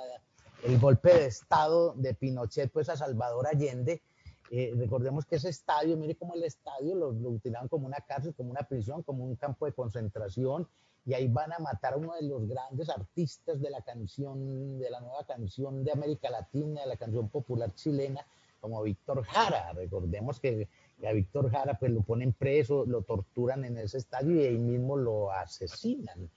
[0.64, 4.02] el golpe de Estado de Pinochet pues, a Salvador Allende,
[4.50, 8.34] eh, recordemos que ese estadio, mire cómo el estadio lo, lo utilizaban como una cárcel,
[8.36, 10.68] como una prisión, como un campo de concentración,
[11.06, 14.90] y ahí van a matar a uno de los grandes artistas de la canción, de
[14.90, 18.26] la nueva canción de América Latina, de la canción popular chilena,
[18.60, 19.74] como Víctor Jara.
[19.74, 20.70] Recordemos que
[21.08, 24.96] a Víctor Jara pues lo ponen preso, lo torturan en ese estadio y ahí mismo
[24.96, 26.30] lo asesinan.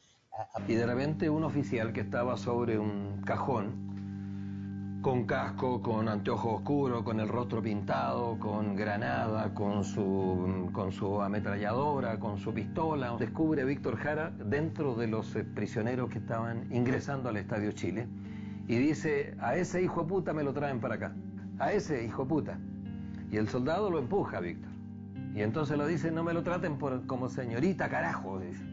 [0.66, 4.13] Y de repente un oficial que estaba sobre un cajón
[5.04, 11.20] con casco, con anteojos oscuros, con el rostro pintado, con granada, con su, con su
[11.20, 13.14] ametralladora, con su pistola.
[13.18, 18.08] Descubre a Víctor Jara dentro de los eh, prisioneros que estaban ingresando al Estadio Chile
[18.66, 21.12] y dice, a ese hijo de puta me lo traen para acá,
[21.58, 22.58] a ese hijo de puta.
[23.30, 24.72] Y el soldado lo empuja a Víctor.
[25.34, 28.38] Y entonces lo dice, no me lo traten por, como señorita, carajo.
[28.38, 28.64] Dice.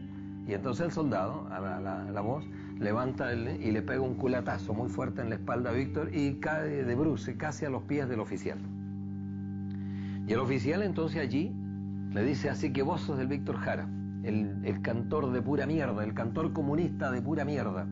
[0.46, 2.46] Y entonces el soldado, a la voz,
[2.78, 6.84] levanta y le pega un culatazo muy fuerte en la espalda a Víctor y cae
[6.84, 8.58] de bruce casi a los pies del oficial.
[10.26, 11.54] Y el oficial entonces allí
[12.12, 13.88] le dice, así que vos sos del Víctor Jara,
[14.22, 17.86] el, cantor de pura mierda, el cantor comunista de pura mierda.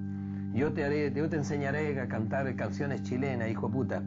[0.53, 4.03] Yo te, haré, yo te enseñaré a cantar canciones chilenas, hijo de puta.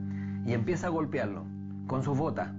[0.46, 1.46] Y empieza a golpearlo
[1.88, 2.52] con sus botas.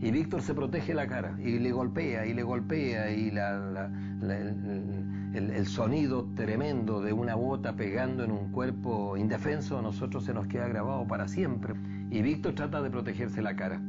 [0.00, 3.90] Y Víctor se protege la cara y le golpea y le golpea y la
[5.34, 10.46] el, sonido tremendo de una bota pegando en un cuerpo indefenso, a nosotros se nos
[10.46, 11.74] queda grabado para siempre.
[12.10, 13.80] Y Víctor trata de protegerse la cara.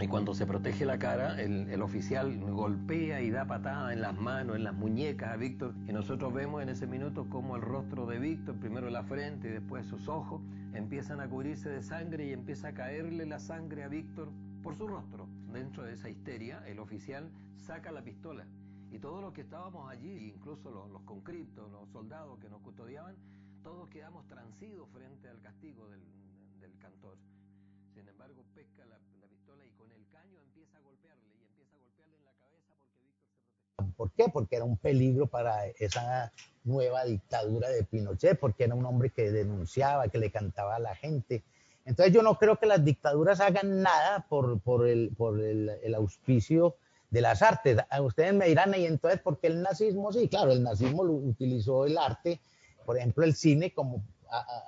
[0.00, 4.56] Y cuando se protege la cara, el, oficial golpea y da patada en las manos,
[4.56, 5.74] en las muñecas a Víctor.
[5.86, 9.52] Y nosotros vemos en ese minuto como el rostro de Víctor, primero la frente y
[9.52, 10.40] después sus ojos,
[10.74, 14.30] empiezan a cubrirse de sangre y empieza a caerle la sangre a Víctor
[14.62, 15.26] por su rostro.
[15.52, 18.44] Dentro de esa histeria, el oficial saca la pistola
[18.90, 23.16] y todos los que estábamos allí, incluso los, los conscriptos, los soldados que nos custodiaban,
[23.62, 26.00] todos quedamos transidos frente al castigo del,
[26.60, 27.16] del cantor.
[27.94, 28.98] Sin embargo, pesca la,
[29.28, 32.74] pistola y con el caño empieza a golpearle y empieza a golpearle en la cabeza
[32.78, 33.96] porque Víctor se protegía.
[33.96, 34.24] ¿Por qué?
[34.32, 36.32] Porque era un peligro para esa
[36.64, 40.96] nueva dictadura de Pinochet, porque era un hombre que denunciaba, que le cantaba a la
[40.96, 41.44] gente.
[41.84, 45.94] Entonces yo no creo que las dictaduras hagan nada por, por, el, por el, el
[45.94, 46.76] auspicio
[47.10, 47.76] de las artes.
[48.00, 50.12] Ustedes me dirán, ¿y entonces por qué el nazismo?
[50.12, 52.40] Sí, claro, el nazismo utilizó el arte,
[52.86, 54.02] por ejemplo, el cine como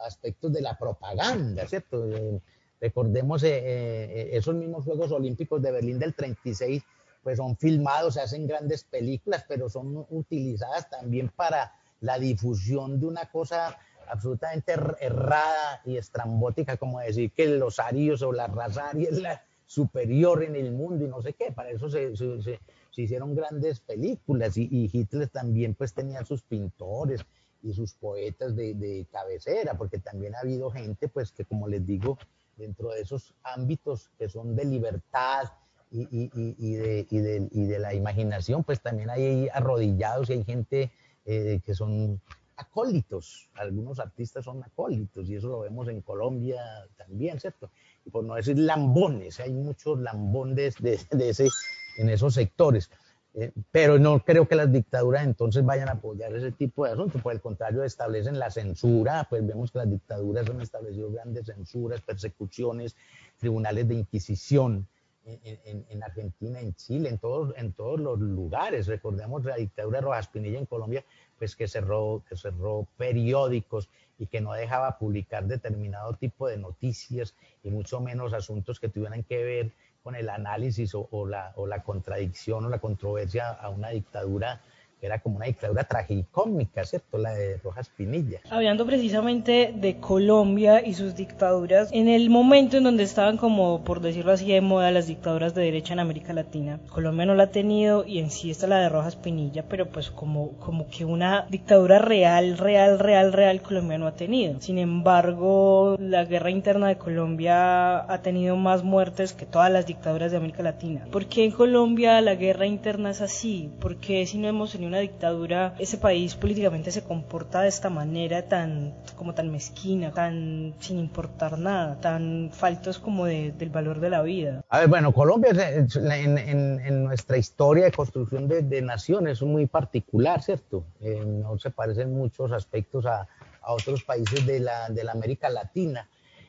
[0.05, 2.05] aspectos de la propaganda, ¿cierto?
[2.11, 2.41] Eh,
[2.81, 6.83] recordemos eh, eh, esos mismos Juegos Olímpicos de Berlín del 36,
[7.23, 13.07] pues son filmados, se hacen grandes películas, pero son utilizadas también para la difusión de
[13.07, 13.79] una cosa
[14.09, 19.45] absolutamente errada y estrambótica, como decir que los arios o la raza aria es la,
[19.73, 21.51] superior en el mundo y no sé qué.
[21.51, 22.61] Para eso se, se,
[22.97, 27.25] hicieron grandes películas y, Hitler también pues tenía sus pintores
[27.63, 31.87] y sus poetas de, de, cabecera, porque también ha habido gente pues que como les
[31.87, 32.19] digo,
[32.57, 35.45] dentro de esos ámbitos que son de libertad
[35.91, 40.91] y, y, y de, de, de, la imaginación, pues también hay arrodillados y hay gente
[41.25, 42.21] eh, que son
[42.57, 46.63] acólitos, algunos artistas son acólitos y eso lo vemos en Colombia
[46.97, 47.71] también, ¿cierto?
[48.11, 51.49] Por no decir lambones, hay muchos lambones de, ese,
[51.97, 52.91] en esos sectores.
[53.35, 57.23] Eh, pero no creo que las dictaduras entonces vayan a apoyar ese tipo de asuntos,
[57.23, 62.03] por el contrario establecen la censura, pues vemos que las dictaduras han establecido grandes censuras,
[62.03, 62.95] persecuciones,
[63.39, 64.87] tribunales de inquisición,
[65.25, 68.87] en, Argentina, en Chile, en todos, en todos los lugares.
[68.87, 71.05] Recordemos la dictadura de Rojas Pinilla en Colombia,
[71.39, 77.35] pues que cerró, que cerró periódicos y que no dejaba publicar determinado tipo de noticias
[77.63, 81.83] y mucho menos asuntos que tuvieran que ver con el análisis o, la, o la
[81.83, 84.61] contradicción o la controversia a una dictadura
[85.07, 87.19] era como una dictadura tragicómica, ¿cierto?
[87.19, 88.41] La de Rojas Pinilla.
[88.51, 94.01] Hablando precisamente de Colombia y sus dictaduras, en el momento en donde estaban como, por
[94.01, 97.51] decirlo así, de moda las dictaduras de derecha en América Latina, Colombia no la ha
[97.51, 101.47] tenido y en sí está la de Rojas Pinilla, pero pues como, como que una
[101.49, 104.61] dictadura real, real, real, real Colombia no ha tenido.
[104.61, 110.31] Sin embargo, la guerra interna de Colombia ha tenido más muertes que todas las dictaduras
[110.31, 111.07] de América Latina.
[111.11, 113.71] ¿Por qué en Colombia la guerra interna es así?
[113.81, 117.89] ¿Por qué si no hemos tenido una dictadura, ese país políticamente se comporta de esta
[117.89, 124.01] manera tan, como tan mezquina, tan sin importar nada, tan faltos como de, del valor
[124.01, 124.63] de la vida.
[124.69, 130.85] A ver, bueno, Colombia en, nuestra historia de construcción de, naciones es muy particular, ¿cierto?
[131.01, 133.27] Eh, no se parecen muchos aspectos a,
[133.65, 136.07] otros países de la, de la América Latina.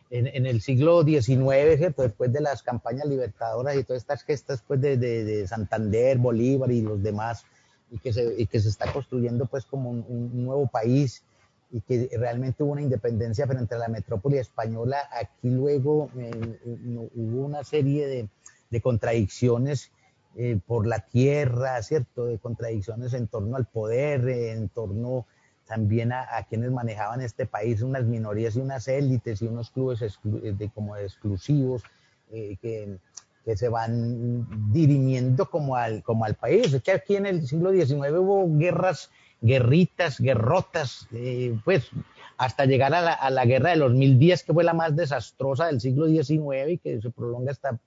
[0.09, 2.03] En, en, el siglo XIX, ¿cierto?
[2.03, 6.71] después de las campañas libertadoras y todas estas gestas pues, de, de, de Santander, Bolívar
[6.71, 7.45] y los demás,
[7.93, 11.23] y que se, y que se está construyendo pues como un, un, nuevo país
[11.71, 14.97] y que realmente hubo una independencia frente a la metrópoli española.
[15.11, 16.59] Aquí luego eh,
[17.15, 18.27] hubo una serie de,
[18.69, 19.91] de contradicciones
[20.35, 22.25] eh, por la tierra, ¿cierto?
[22.25, 25.27] De contradicciones en torno al poder, eh, en torno
[25.67, 29.99] también a, a, quienes manejaban este país, unas minorías y unas élites y unos clubes
[30.23, 31.83] de, como exclusivos
[32.31, 32.97] eh, que,
[33.43, 36.73] que se van dirimiendo como al, como al país.
[36.73, 41.89] Es que aquí en el siglo XIX hubo guerras, guerritas, guerrotas, eh, pues
[42.37, 44.95] hasta llegar a la, a la, guerra de los mil días, que fue la más
[44.95, 47.77] desastrosa del siglo XIX y que se prolonga hasta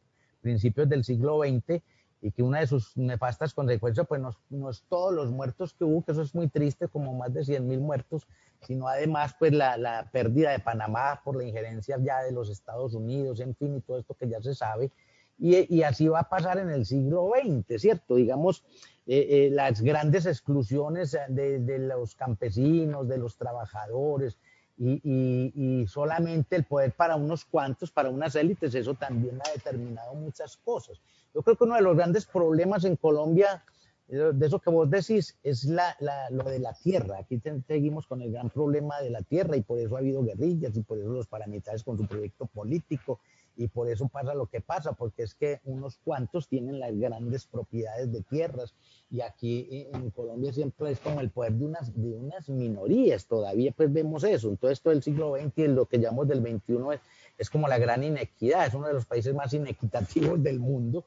[0.40, 1.82] principios del siglo XX
[2.22, 5.84] y que una de sus nefastas consecuencias, pues no, no, es todos los muertos que
[5.84, 8.26] hubo, que eso es muy triste, como más de 100 mil muertos,
[8.62, 12.94] sino además pues la, la pérdida de Panamá por la injerencia ya de los Estados
[12.94, 14.90] Unidos, en fin, y todo esto que ya se sabe,
[15.38, 18.16] y, así va a pasar en el siglo XX, ¿cierto?
[18.16, 18.64] Digamos,
[19.06, 24.38] eh, eh, las grandes exclusiones de, los campesinos, de los trabajadores,
[24.78, 30.56] y, solamente el poder para unos cuantos, para unas élites, eso también ha determinado muchas
[30.56, 31.00] cosas.
[31.34, 33.62] Yo creo que uno de los grandes problemas en Colombia,
[34.08, 35.96] eh, de eso que vos decís, es la,
[36.30, 37.18] lo de la tierra.
[37.18, 40.76] Aquí seguimos con el gran problema de la tierra y por eso ha habido guerrillas
[40.76, 43.20] y por eso los paramilitares con su proyecto político
[43.56, 47.46] y por eso pasa lo que pasa, porque es que unos cuantos tienen las grandes
[47.46, 48.74] propiedades de tierras
[49.10, 53.72] y aquí en Colombia siempre es como el poder de unas, de unas minorías, todavía
[53.72, 57.00] pues vemos eso, entonces todo el siglo XX y lo que llamamos del XXI es,
[57.38, 61.04] es como la gran inequidad, es uno de los países más inequitativos del mundo,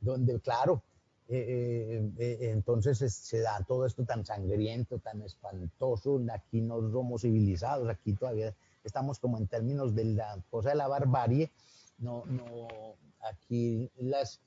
[0.00, 0.82] donde claro,
[1.28, 7.88] eh, eh, entonces se da todo esto tan sangriento, tan espantoso, aquí no somos civilizados,
[7.88, 11.50] aquí todavía estamos como en términos de la cosa de la barbarie,
[11.98, 12.68] no, no,
[13.30, 14.40] aquí las,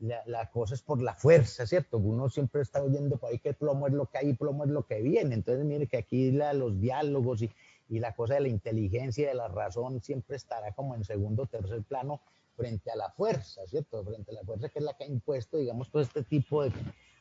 [0.00, 1.98] la, la, cosa es por la fuerza, ¿cierto?
[1.98, 4.86] Uno siempre está oyendo por ahí que plomo es lo que hay plomo es lo
[4.86, 5.34] que viene.
[5.34, 7.50] Entonces, mire que aquí los diálogos y,
[7.88, 11.44] y, la cosa de la inteligencia y de la razón siempre estará como en segundo
[11.44, 12.20] o tercer plano
[12.56, 14.04] frente a la fuerza, ¿cierto?
[14.04, 16.72] Frente a la fuerza que es la que ha impuesto, digamos, todo este tipo de,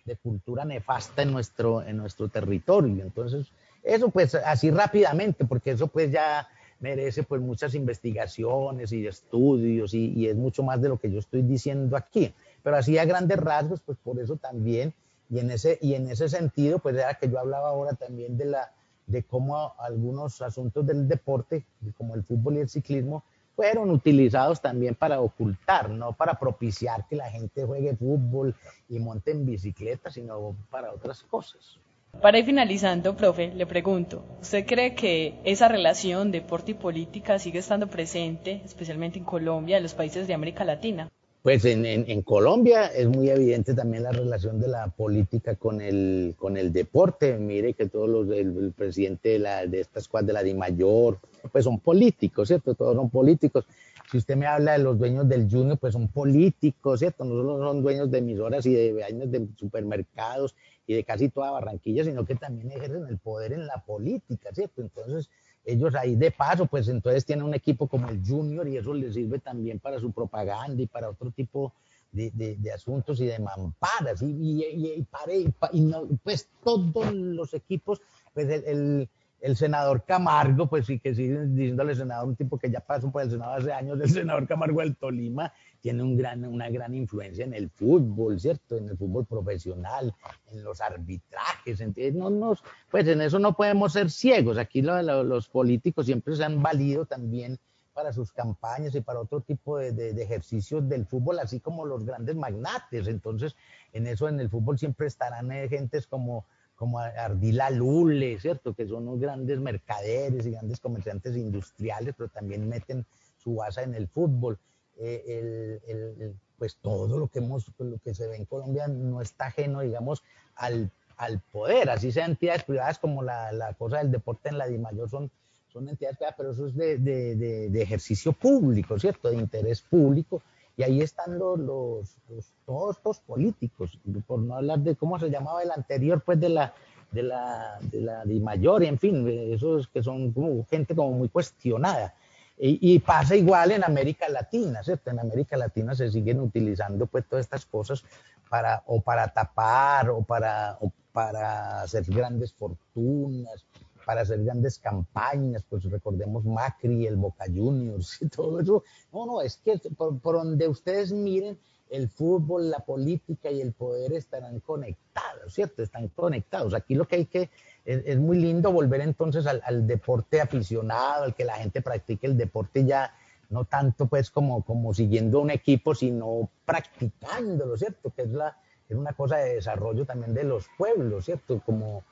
[0.05, 3.03] de cultura nefasta en nuestro, en nuestro territorio.
[3.03, 3.47] Entonces,
[3.84, 6.47] eso pues así rápidamente, porque eso pues ya
[6.80, 11.41] merece pues muchas investigaciones y estudios y, es mucho más de lo que yo estoy
[11.41, 12.34] diciendo aquí.
[12.61, 14.93] Pero así a grandes rasgos, pues por eso también,
[15.30, 18.45] y en ese, y en ese sentido, pues era que yo hablaba ahora también de,
[18.45, 18.71] la,
[19.07, 21.65] de cómo algunos asuntos del deporte,
[21.97, 23.24] como el fútbol y el ciclismo,
[23.55, 28.55] fueron utilizados también para ocultar, no para propiciar que la gente juegue fútbol
[28.89, 31.80] y monte en bicicleta, sino para otras cosas.
[32.22, 37.59] Para ir finalizando, profe, le pregunto, ¿usted cree que esa relación deporte y política sigue
[37.59, 41.09] estando presente, especialmente en Colombia, en los países de América Latina?
[41.41, 46.36] Pues en, en, Colombia es muy evidente también la relación de la política con el,
[46.38, 47.38] con el deporte.
[47.38, 51.20] Mire que todos los, el, presidente de, la, de esta escuadra de la DIMAYOR,
[51.51, 52.76] pues son políticos, ¿cierto?
[52.76, 53.66] Todos son políticos.
[54.14, 57.26] Si usted me habla de los dueños del Junior, pues son políticos, ¿cierto?
[57.26, 60.53] No solo son dueños de emisoras y de años de supermercados
[60.86, 64.84] y de casi toda Barranquilla, sino que también ejercen el poder en la política, ¿cierto?
[64.84, 65.32] Entonces,
[65.66, 69.16] ellos ahí de paso, pues entonces tienen un equipo como el Junior y eso les
[69.16, 71.74] sirve también para su propaganda y para otro tipo
[72.11, 75.34] de, de, asuntos y de mamparas y, y, y, y, para,
[75.72, 77.99] y no, pues todos los equipos,
[78.32, 79.09] pues el, el
[79.44, 83.24] el senador Camargo, pues sí que sigue diciéndole senador, un tipo que ya pasó por
[83.24, 87.44] el Senado hace años, el senador Camargo del Tolima, tiene un gran, una gran influencia
[87.44, 88.78] en el fútbol, ¿cierto?
[88.78, 90.16] En el fútbol profesional,
[90.50, 92.16] en los arbitrajes, ¿entiendes?
[92.16, 94.58] No nos, pues en eso no podemos ser ciegos.
[94.58, 97.60] Aquí lo, lo, los políticos siempre se han valido también
[97.94, 101.86] para sus campañas y para otro tipo de, de, de, ejercicios del fútbol, así como
[101.86, 103.10] los grandes magnates.
[103.10, 103.58] Entonces,
[103.91, 108.74] en eso, en el fútbol siempre estarán eh, gentes como como Ardila Lule, ¿cierto?
[108.74, 113.05] Que son unos grandes mercaderes y grandes comerciantes industriales, pero también meten
[113.38, 114.57] su base en el fútbol.
[114.97, 119.47] Eh, el, pues todo lo que, hemos, lo que se ve en Colombia no está
[119.47, 120.24] ajeno, digamos,
[120.55, 124.67] al, al poder, así sean entidades privadas como la, la cosa del deporte en la
[124.67, 125.32] DIMAYOR son,
[125.67, 129.30] son entidades privadas, pero eso es de, de, de, ejercicio público, ¿cierto?
[129.30, 130.41] De interés público.
[130.76, 132.17] Y ahí están los, los,
[132.65, 136.74] todos estos políticos, por no hablar de cómo se llamaba el anterior, pues de la,
[137.11, 141.30] de la, de la DIMAYOR, y en fin, esos que son como gente como muy
[141.30, 142.15] cuestionada.
[142.55, 145.09] Y, pasa igual en América Latina, ¿cierto?
[145.09, 148.05] En América Latina se siguen utilizando pues todas estas cosas
[148.47, 153.65] para, o para tapar, o para, o para hacer grandes fortunas,
[154.06, 158.84] para hacer grandes campañas, pues recordemos Macri, el Boca Juniors y todo eso.
[159.12, 161.58] No, no, es que por, donde ustedes miren,
[161.89, 165.84] el fútbol, la política y el poder estarán conectados, ¿cierto?
[165.84, 166.74] Están conectados.
[166.74, 167.49] Aquí lo que hay que,
[167.86, 172.38] es, muy lindo volver entonces al, al, deporte aficionado, al que la gente practique el
[172.38, 173.14] deporte ya
[173.54, 178.10] no tanto pues como, como siguiendo un equipo, sino practicándolo, ¿cierto?
[178.10, 178.58] Que es, la,
[178.89, 181.62] es una cosa de desarrollo también de los pueblos, ¿cierto?
[181.66, 182.04] Como,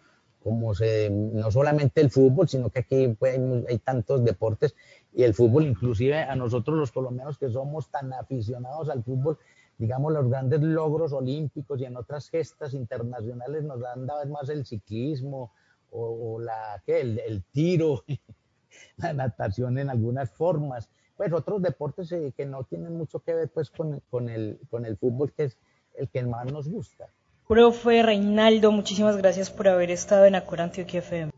[0.44, 4.76] como se, no solamente el fútbol, sino que aquí pues, hay, tantos deportes
[5.14, 9.38] y el fútbol, inclusive a nosotros los colombianos que somos tan aficionados al fútbol,
[9.78, 14.66] digamos, los grandes logros olímpicos y en otras gestas internacionales nos dan vez más el
[14.66, 15.52] ciclismo
[15.92, 17.02] o, la, ¿qué?
[17.02, 18.04] El, el, tiro,
[18.98, 23.50] la natación en algunas formas, pues otros deportes eh, que no tienen mucho que ver
[23.50, 25.58] pues con, con, el, con el fútbol, que es
[25.96, 27.10] el que más nos gusta.
[27.52, 31.34] Profe Reinaldo, muchísimas gracias por haber estado en Acor Antioquia FM.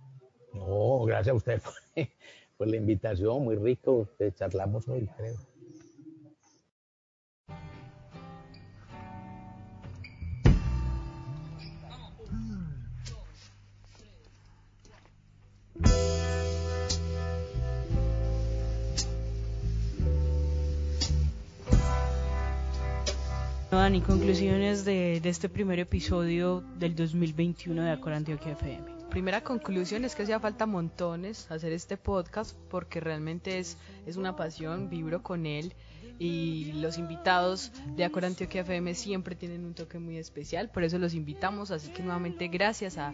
[0.54, 1.60] No, gracias a usted
[2.58, 5.34] por, la invitación, muy rico, charlamos hoy, creo.
[23.76, 28.84] Dani, conclusiones de, este primer episodio del 2021 de Acor Antioquia FM.
[29.10, 34.36] Primera conclusión es que hacía falta montones hacer este podcast porque realmente es, es una
[34.36, 35.74] pasión, vibro con él
[36.20, 41.00] y los invitados de Acor Antioquia FM siempre tienen un toque muy especial, por eso
[41.00, 43.12] los invitamos, así que nuevamente gracias a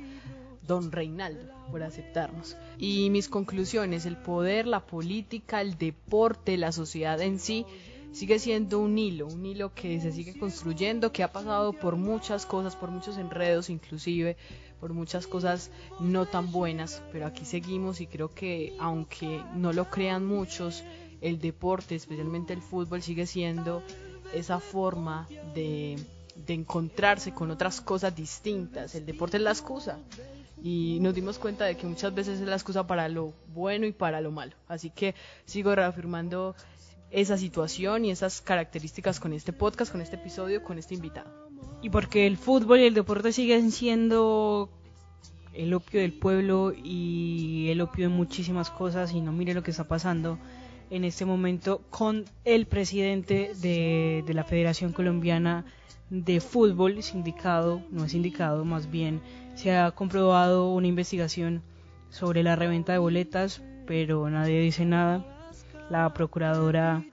[0.68, 2.58] don Reinaldo por aceptarnos.
[2.78, 7.66] Y mis conclusiones, el poder, la política, el deporte, la sociedad en sí
[8.12, 12.46] sigue siendo un hilo, un hilo que se sigue construyendo, que ha pasado por muchas
[12.46, 14.38] cosas, por muchos enredos inclusive,
[14.80, 19.90] por muchas cosas no tan buenas, pero aquí seguimos y creo que aunque no lo
[19.90, 20.84] crean muchos,
[21.22, 23.84] el deporte, especialmente el fútbol, sigue siendo
[24.34, 25.98] esa forma de,
[26.48, 28.96] de encontrarse con otras cosas distintas.
[28.96, 30.00] El deporte es la excusa
[30.64, 33.92] y nos dimos cuenta de que muchas veces es la excusa para lo bueno y
[33.92, 34.54] para lo malo.
[34.68, 36.56] Así que sigo reafirmando
[37.12, 41.50] esa situación y esas características con este podcast, con este episodio, con este invitado.
[41.82, 44.70] Y porque el fútbol y el deporte siguen siendo
[45.54, 49.72] el opio del pueblo y el opio de muchísimas cosas y no mire lo que
[49.72, 50.38] está pasando
[50.90, 55.66] en este momento con el presidente de, la Federación Colombiana
[56.10, 59.22] de Fútbol, sindicado, no es sindicado, más bien
[59.56, 61.62] se ha comprobado una investigación
[62.10, 65.39] sobre la reventa de boletas, pero nadie dice nada
[65.90, 67.04] la procuradora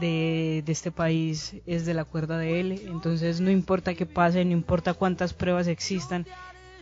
[0.00, 4.52] de, este país es de la cuerda de él, entonces no importa qué pase, no
[4.52, 6.26] importa cuántas pruebas existan,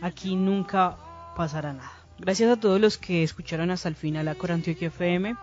[0.01, 0.97] aquí nunca
[1.35, 1.91] pasará nada.
[2.19, 5.35] Gracias a todos los que escucharon hasta el final a Corantioquia FM,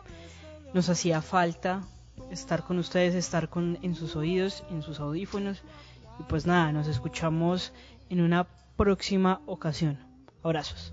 [0.75, 1.83] nos hacía falta
[2.31, 5.63] estar con ustedes, estar en sus oídos, en sus audífonos,
[6.19, 7.73] y pues nada, nos escuchamos
[8.11, 8.47] en una
[8.77, 9.99] próxima ocasión.
[10.43, 10.93] Abrazos.